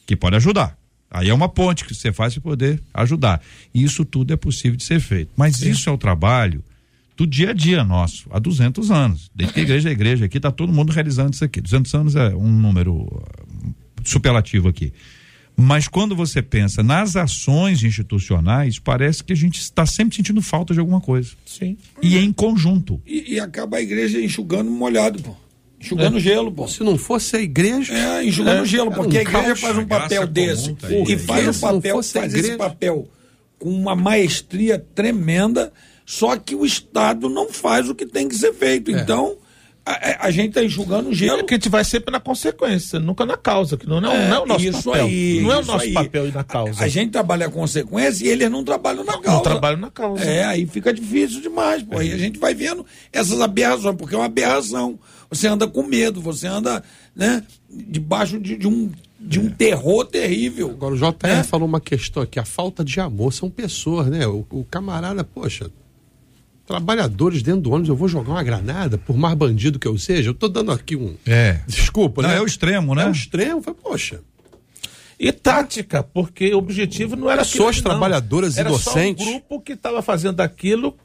[0.07, 0.75] Que pode ajudar.
[1.11, 3.41] Aí é uma ponte que você faz para poder ajudar.
[3.73, 5.29] E isso tudo é possível de ser feito.
[5.37, 5.69] Mas Sim.
[5.69, 6.63] isso é o trabalho
[7.15, 9.29] do dia a dia nosso, há 200 anos.
[9.35, 11.61] Desde que a igreja é igreja aqui, está todo mundo realizando isso aqui.
[11.61, 13.23] 200 anos é um número uh,
[14.03, 14.91] superlativo aqui.
[15.55, 20.73] Mas quando você pensa nas ações institucionais, parece que a gente está sempre sentindo falta
[20.73, 21.31] de alguma coisa.
[21.45, 21.77] Sim.
[22.01, 23.01] E é em conjunto.
[23.05, 25.35] E, e acaba a igreja enxugando molhado, pô.
[25.79, 26.19] Enxugando é.
[26.19, 26.67] gelo, pô.
[26.67, 27.93] Se não fosse a igreja.
[27.93, 30.75] É, enxugando é, gelo, porque um a igreja faz um papel desse.
[31.07, 33.07] e faz um papel, faz esse papel
[33.57, 35.71] com uma maestria tremenda,
[36.03, 38.89] só que o Estado não faz o que tem que ser feito.
[38.89, 38.99] É.
[38.99, 39.37] Então
[39.85, 41.39] a, a, gente está enxugando o gelo.
[41.39, 44.27] É que a gente vai sempre na consequência, nunca na causa, que não, não, é,
[44.27, 45.05] não é o nosso isso papel.
[45.05, 45.93] Aí, não é o nosso aí.
[45.93, 46.81] papel ir na causa.
[46.81, 49.31] A, a, gente trabalha a consequência e eles não trabalham na causa.
[49.31, 50.23] Não trabalham na causa.
[50.23, 51.95] É, aí fica difícil demais, pô.
[51.95, 52.01] É.
[52.01, 54.99] Aí a gente vai vendo essas aberrações, porque é uma aberração.
[55.29, 56.83] Você anda com medo, você anda,
[57.15, 59.49] né, debaixo de, de um de um é.
[59.51, 60.71] terror terrível.
[60.71, 61.43] Agora, o JR é?
[61.43, 64.25] falou uma questão aqui: a falta de amor são pessoas, né?
[64.27, 65.69] O, o camarada, poxa,
[66.65, 70.29] trabalhadores dentro do ônibus, eu vou jogar uma granada, por mais bandido que eu seja,
[70.29, 71.15] eu tô dando aqui um.
[71.25, 71.59] É.
[71.67, 72.37] Desculpa, não, né?
[72.37, 73.03] É o extremo, né?
[73.03, 74.21] É o extremo, foi, poxa.
[75.19, 79.23] E tática, porque o objetivo não era pessoas aquilo, trabalhadoras era inocentes.
[79.23, 80.95] Só um grupo que estava fazendo aquilo,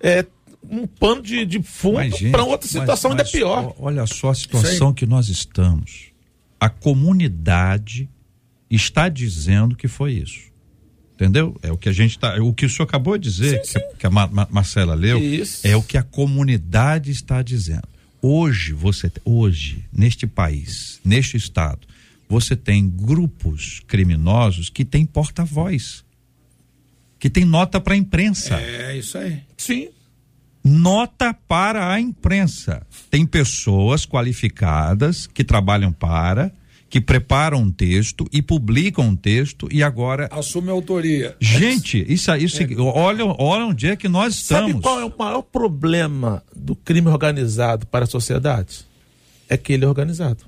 [0.00, 0.24] é,
[0.70, 3.74] um pano de, de fundo para outra situação mas, mas, ainda pior.
[3.78, 6.12] Olha só a situação que nós estamos.
[6.60, 8.08] A comunidade
[8.70, 10.53] está dizendo que foi isso.
[11.14, 11.56] Entendeu?
[11.62, 12.34] É o que a gente está.
[12.42, 13.96] O que o senhor acabou de dizer, sim, sim.
[13.98, 15.66] Que, a, Marcela leu, Isso.
[15.66, 17.88] é o que a comunidade está dizendo.
[18.20, 21.86] Hoje, você, hoje, neste país, neste estado,
[22.28, 26.04] você tem grupos criminosos que têm porta-voz,
[27.18, 28.56] que tem nota para a imprensa.
[28.56, 29.42] É isso aí.
[29.56, 29.88] Sim.
[30.64, 32.84] Nota para a imprensa.
[33.10, 36.50] Tem pessoas qualificadas que trabalham para,
[36.94, 40.28] que preparam um texto e publicam um texto e agora.
[40.30, 41.34] Assume a autoria.
[41.40, 42.66] Gente, isso, isso é.
[42.78, 44.70] olha, olha onde é que nós estamos.
[44.70, 48.86] Sabe qual é o maior problema do crime organizado para a sociedade?
[49.48, 50.44] É que ele é organizado.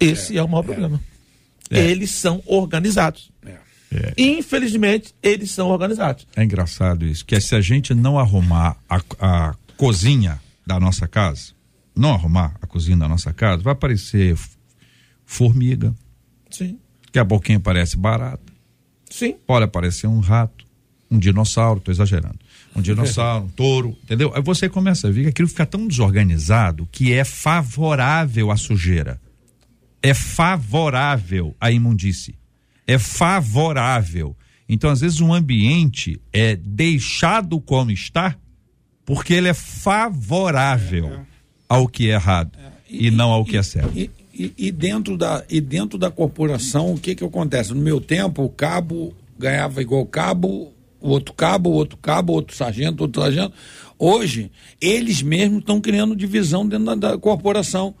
[0.00, 0.66] Esse é, é o maior é.
[0.66, 1.00] problema.
[1.70, 1.78] É.
[1.78, 3.30] Eles são organizados.
[3.46, 4.12] É.
[4.18, 6.26] Infelizmente, eles são organizados.
[6.34, 11.52] É engraçado isso, que se a gente não arrumar a, a cozinha da nossa casa,
[11.94, 14.36] não arrumar a cozinha da nossa casa, vai aparecer
[15.32, 15.94] formiga.
[16.50, 16.78] Sim.
[17.06, 18.52] Daqui a pouquinho aparece barata.
[19.08, 19.34] Sim.
[19.46, 20.64] Pode aparecer um rato,
[21.10, 22.38] um dinossauro, tô exagerando.
[22.74, 24.32] Um dinossauro, um touro, entendeu?
[24.34, 29.20] Aí você começa a ver que aquilo fica tão desorganizado que é favorável à sujeira.
[30.02, 32.40] É favorável à imundície
[32.90, 34.36] é favorável.
[34.68, 38.36] Então, às vezes, um ambiente é deixado como está
[39.04, 41.20] porque ele é favorável é, é.
[41.68, 43.96] ao que é errado é, e, e, não ao que é certo.
[43.96, 44.10] E,
[44.56, 47.74] e, dentro da, e dentro da corporação, o que que acontece?
[47.74, 52.56] No meu tempo, o cabo ganhava igual cabo, o outro cabo, o outro cabo, outro
[52.56, 53.52] sargento, outro sargento.
[53.98, 57.94] Hoje, eles mesmos estão criando divisão dentro da, da corporação.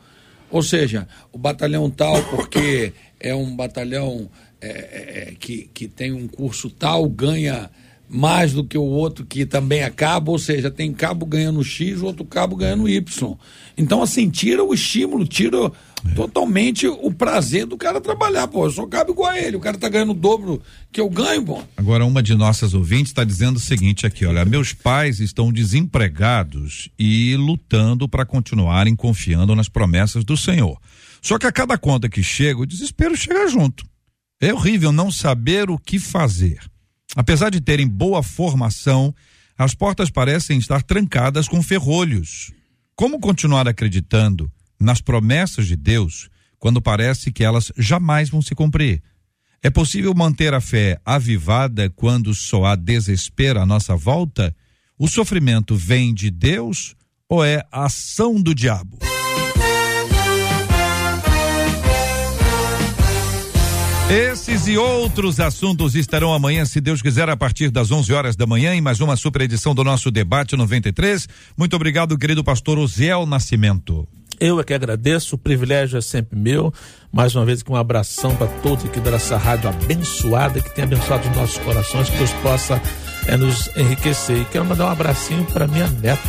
[0.50, 4.28] Ou seja, o batalhão tal, porque é um batalhão
[4.60, 7.70] é, é, é, que, que tem um curso tal ganha
[8.10, 12.02] mais do que o outro que também é cabo, ou seja, tem cabo ganhando X,
[12.02, 13.36] outro cabo ganhando Y.
[13.78, 15.70] Então, assim, tira o estímulo, tira
[16.04, 16.14] é.
[16.14, 18.48] totalmente o prazer do cara trabalhar.
[18.48, 21.08] Pô, eu sou cabo igual a ele, o cara tá ganhando o dobro que eu
[21.08, 21.62] ganho, pô.
[21.76, 26.88] Agora, uma de nossas ouvintes está dizendo o seguinte aqui: olha, meus pais estão desempregados
[26.98, 30.76] e lutando para continuarem confiando nas promessas do Senhor.
[31.22, 33.84] Só que a cada conta que chega, o desespero chega junto.
[34.40, 36.58] É horrível não saber o que fazer.
[37.16, 39.14] Apesar de terem boa formação,
[39.58, 42.52] as portas parecem estar trancadas com ferrolhos.
[42.94, 49.02] Como continuar acreditando nas promessas de Deus quando parece que elas jamais vão se cumprir?
[49.62, 54.54] É possível manter a fé avivada quando só há desespero à nossa volta?
[54.98, 56.94] O sofrimento vem de Deus
[57.28, 58.98] ou é ação do diabo?
[64.10, 68.44] Esses e outros assuntos estarão amanhã, se Deus quiser, a partir das 11 horas da
[68.44, 71.28] manhã, em mais uma super edição do nosso Debate 93.
[71.56, 74.08] Muito obrigado, querido pastor Osiel Nascimento.
[74.40, 76.74] Eu é que agradeço, o privilégio é sempre meu.
[77.12, 81.28] Mais uma vez, com um abração para todos aqui dessa rádio abençoada, que tem abençoado
[81.28, 82.82] os nossos corações, que Deus possa
[83.30, 84.38] é, nos enriquecer.
[84.38, 86.20] E quero mandar um abracinho para minha neta,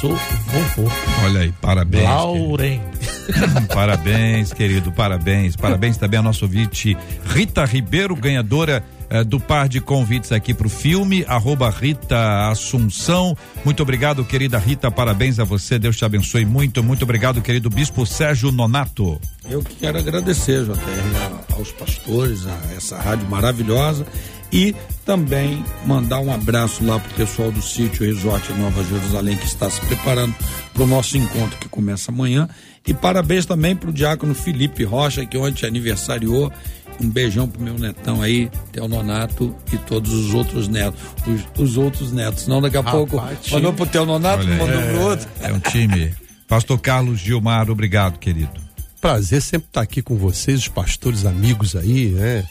[0.00, 0.90] sou vovô.
[1.24, 2.04] Olha aí, parabéns.
[2.04, 2.80] Lauren.
[3.72, 5.54] parabéns, querido, parabéns.
[5.54, 6.96] Parabéns também ao nosso ouvinte
[7.26, 13.36] Rita Ribeiro, ganhadora eh, do par de convites aqui para o filme, arroba Rita Assunção.
[13.64, 16.82] Muito obrigado, querida Rita, parabéns a você, Deus te abençoe muito.
[16.82, 19.20] Muito obrigado, querido Bispo Sérgio Nonato.
[19.48, 24.06] Eu quero agradecer, JR, aos pastores, a essa rádio maravilhosa
[24.52, 29.46] e também mandar um abraço lá para o pessoal do sítio Resort Nova Jerusalém que
[29.46, 30.34] está se preparando
[30.72, 32.48] para o nosso encontro que começa amanhã.
[32.86, 36.52] E parabéns também para o diácono Felipe Rocha, que ontem aniversariou
[37.00, 38.50] um beijão pro meu netão aí,
[38.88, 41.00] Nonato e todos os outros netos.
[41.26, 42.46] Os, os outros netos.
[42.46, 43.56] Não, daqui a Rapaz, pouco time.
[43.56, 45.28] mandou pro Teononato, Olha, mandou é, pro outro.
[45.40, 46.14] É um time.
[46.46, 48.50] Pastor Carlos Gilmar, obrigado, querido.
[49.00, 52.44] Prazer sempre estar aqui com vocês, os pastores amigos aí, né?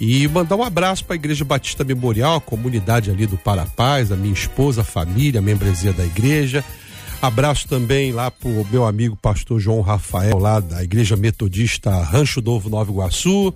[0.00, 4.16] E mandar um abraço para a Igreja Batista Memorial, a comunidade ali do Parapaz, a
[4.16, 6.64] minha esposa, a família, a membresia da igreja.
[7.22, 12.68] Abraço também lá pro meu amigo pastor João Rafael, lá da Igreja Metodista Rancho Novo
[12.68, 13.54] Nova Iguaçu.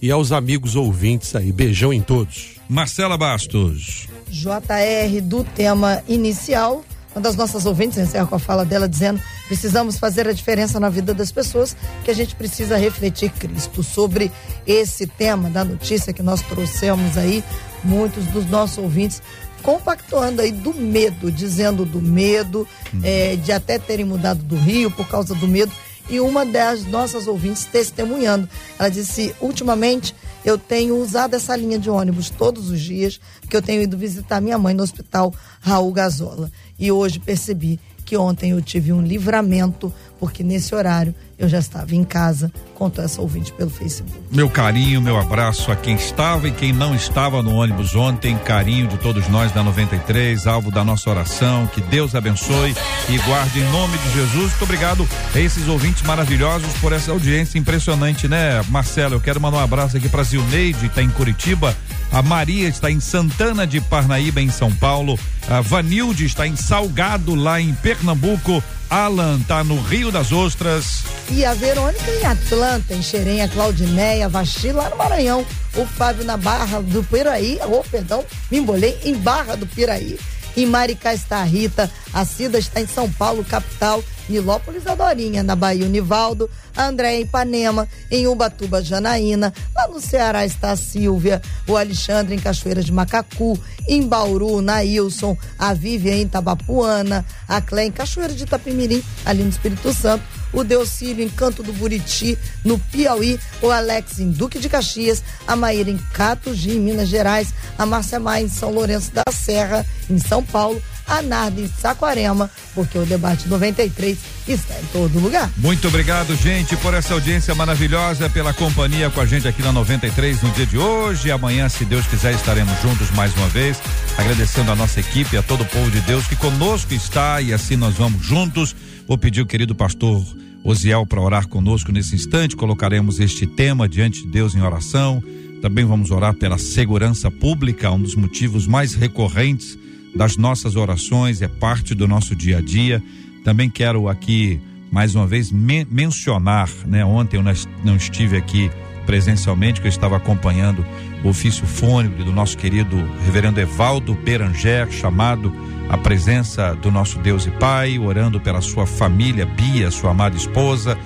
[0.00, 1.52] E aos amigos ouvintes aí.
[1.52, 2.56] Beijão em todos.
[2.66, 4.08] Marcela Bastos.
[4.30, 6.82] JR do tema inicial.
[7.14, 10.88] Uma das nossas ouvintes encerra com a fala dela dizendo: precisamos fazer a diferença na
[10.88, 13.82] vida das pessoas, que a gente precisa refletir Cristo.
[13.82, 14.32] Sobre
[14.66, 17.44] esse tema da notícia que nós trouxemos aí,
[17.84, 19.20] muitos dos nossos ouvintes
[19.62, 23.00] compactuando aí do medo, dizendo do medo, uhum.
[23.02, 25.72] é, de até terem mudado do Rio por causa do medo.
[26.10, 28.48] E uma das nossas ouvintes testemunhando.
[28.78, 33.62] Ela disse: ultimamente eu tenho usado essa linha de ônibus todos os dias, porque eu
[33.62, 36.50] tenho ido visitar minha mãe no hospital Raul Gazola.
[36.78, 41.92] E hoje percebi que ontem eu tive um livramento porque nesse horário eu já estava
[41.92, 44.16] em casa, contou essa ouvinte pelo Facebook.
[44.30, 48.86] Meu carinho, meu abraço a quem estava e quem não estava no ônibus ontem, carinho
[48.86, 52.76] de todos nós da 93, alvo da nossa oração, que Deus abençoe
[53.08, 54.50] e guarde em nome de Jesus.
[54.50, 59.16] Muito obrigado a esses ouvintes maravilhosos por essa audiência impressionante, né, Marcelo?
[59.16, 61.76] Eu quero mandar um abraço aqui para Zilneide, está em Curitiba,
[62.12, 65.18] a Maria está em Santana de Parnaíba, em São Paulo,
[65.50, 68.62] a Vanilde está em Salgado, lá em Pernambuco,
[68.92, 71.02] Alan tá no Rio das Ostras.
[71.34, 75.46] E a Verônica em Atlanta, em Xerém, a Claudineia, Vaxi lá no Maranhão.
[75.74, 80.18] O Fábio na Barra do Piraí, oh, perdão, me embolei, em Barra do Piraí.
[80.54, 85.42] Em Maricá está a Rita, a Cida está em São Paulo, capital, Nilópolis, a Dorinha,
[85.42, 90.76] na Bahia, Univaldo, a André em Ipanema, em Ubatuba, Janaína, lá no Ceará está a
[90.76, 93.58] Silvia, o Alexandre em Cachoeira de Macacu,
[93.88, 99.48] em Bauru, Nailson, a Vivian em Tabapuana, a Clé em Cachoeira de Itapimirim, ali no
[99.48, 100.22] Espírito Santo,
[100.52, 105.56] o Deocílio em Canto do Buriti, no Piauí, o Alex em Duque de Caxias, a
[105.56, 110.18] Maíra em Catugi, em Minas Gerais, a Márcia Maia em São Lourenço da Serra, em
[110.18, 114.16] São Paulo, a Narda em Saquarema, porque o debate 93
[114.48, 115.50] está em todo lugar.
[115.56, 120.42] Muito obrigado, gente, por essa audiência maravilhosa, pela companhia com a gente aqui na 93
[120.42, 121.30] no dia de hoje.
[121.30, 123.78] Amanhã, se Deus quiser, estaremos juntos mais uma vez,
[124.16, 127.76] agradecendo a nossa equipe, a todo o povo de Deus que conosco está e assim
[127.76, 128.74] nós vamos juntos.
[129.06, 130.24] Vou pedir o querido pastor
[130.64, 132.56] Osiel para orar conosco nesse instante.
[132.56, 135.22] Colocaremos este tema diante de Deus em oração.
[135.60, 139.78] Também vamos orar pela segurança pública, um dos motivos mais recorrentes
[140.14, 143.02] das nossas orações, é parte do nosso dia a dia.
[143.44, 147.04] Também quero aqui mais uma vez men mencionar, né?
[147.04, 147.42] Ontem eu
[147.84, 148.70] não estive aqui
[149.06, 150.84] presencialmente, que eu estava acompanhando
[151.24, 155.52] o ofício fônico do nosso querido reverendo Evaldo Beranger, chamado
[155.88, 160.96] a presença do nosso Deus e Pai, orando pela sua família, Bia, sua amada esposa,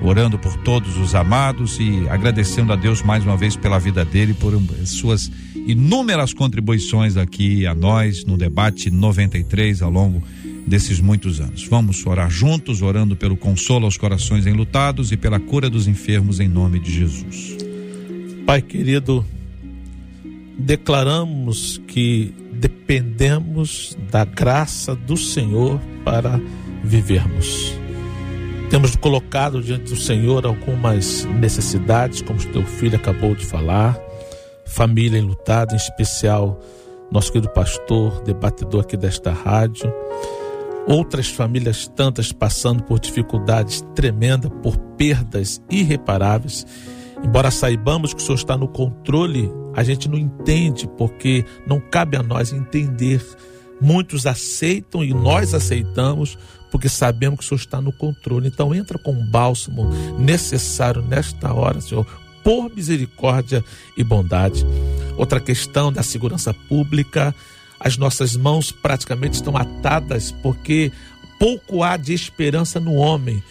[0.00, 4.32] orando por todos os amados e agradecendo a Deus mais uma vez pela vida dele,
[4.34, 5.30] por suas
[5.66, 10.22] inúmeras contribuições aqui a nós no debate 93 ao longo
[10.68, 11.66] desses muitos anos.
[11.66, 16.48] Vamos orar juntos, orando pelo consolo aos corações enlutados e pela cura dos enfermos em
[16.48, 17.56] nome de Jesus.
[18.46, 19.24] Pai querido,
[20.58, 26.40] declaramos que dependemos da graça do Senhor para
[26.84, 27.74] vivermos.
[28.70, 33.98] Temos colocado diante do Senhor algumas necessidades, como o teu filho acabou de falar,
[34.66, 36.60] família enlutada, em especial
[37.10, 39.90] nosso querido pastor, debatedor aqui desta rádio,
[40.86, 46.66] outras famílias tantas passando por dificuldades tremendas, por perdas irreparáveis.
[47.22, 52.16] Embora saibamos que o Senhor está no controle, a gente não entende porque não cabe
[52.16, 53.24] a nós entender.
[53.80, 56.38] Muitos aceitam e nós aceitamos
[56.70, 58.48] porque sabemos que o Senhor está no controle.
[58.48, 62.06] Então entra com o bálsamo necessário nesta hora, Senhor,
[62.42, 63.64] por misericórdia
[63.96, 64.64] e bondade.
[65.16, 67.34] Outra questão da segurança pública,
[67.80, 70.92] as nossas mãos praticamente estão atadas porque
[71.38, 73.42] pouco há de esperança no homem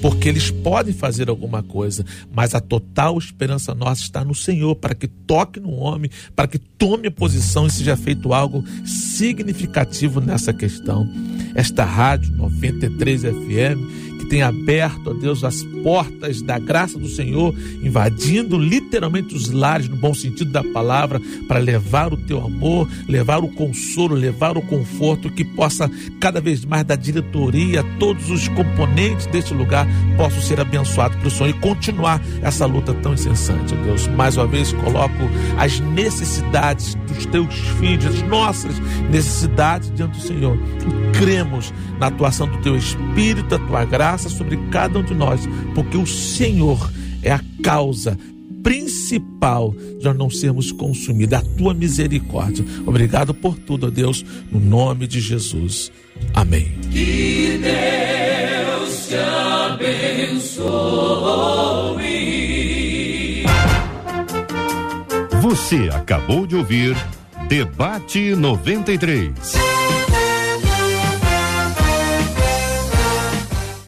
[0.00, 4.94] porque eles podem fazer alguma coisa, mas a total esperança nossa está no Senhor, para
[4.94, 10.52] que toque no homem, para que tome a posição e seja feito algo significativo nessa
[10.52, 11.08] questão.
[11.54, 18.56] Esta rádio 93 FM tem aberto, ó Deus, as portas da graça do Senhor, invadindo
[18.56, 23.48] literalmente os lares, no bom sentido da palavra, para levar o teu amor, levar o
[23.48, 29.52] consolo, levar o conforto, que possa cada vez mais da diretoria, todos os componentes deste
[29.52, 34.06] lugar possam ser abençoados pelo Senhor e continuar essa luta tão incessante, ó Deus.
[34.06, 35.28] Mais uma vez coloco
[35.58, 38.78] as necessidades dos teus filhos, as nossas
[39.10, 40.56] necessidades diante do Senhor.
[40.56, 45.14] E cremos na atuação do teu Espírito, a tua graça graça sobre cada um de
[45.14, 45.40] nós,
[45.74, 46.90] porque o Senhor
[47.22, 48.16] é a causa
[48.62, 52.64] principal de nós não sermos consumidos, a tua misericórdia.
[52.86, 55.90] Obrigado por tudo, ó Deus, no nome de Jesus.
[56.32, 56.70] Amém.
[56.90, 60.62] Que Deus te abençoe.
[65.40, 66.96] Você acabou de ouvir
[67.48, 69.32] Debate 93.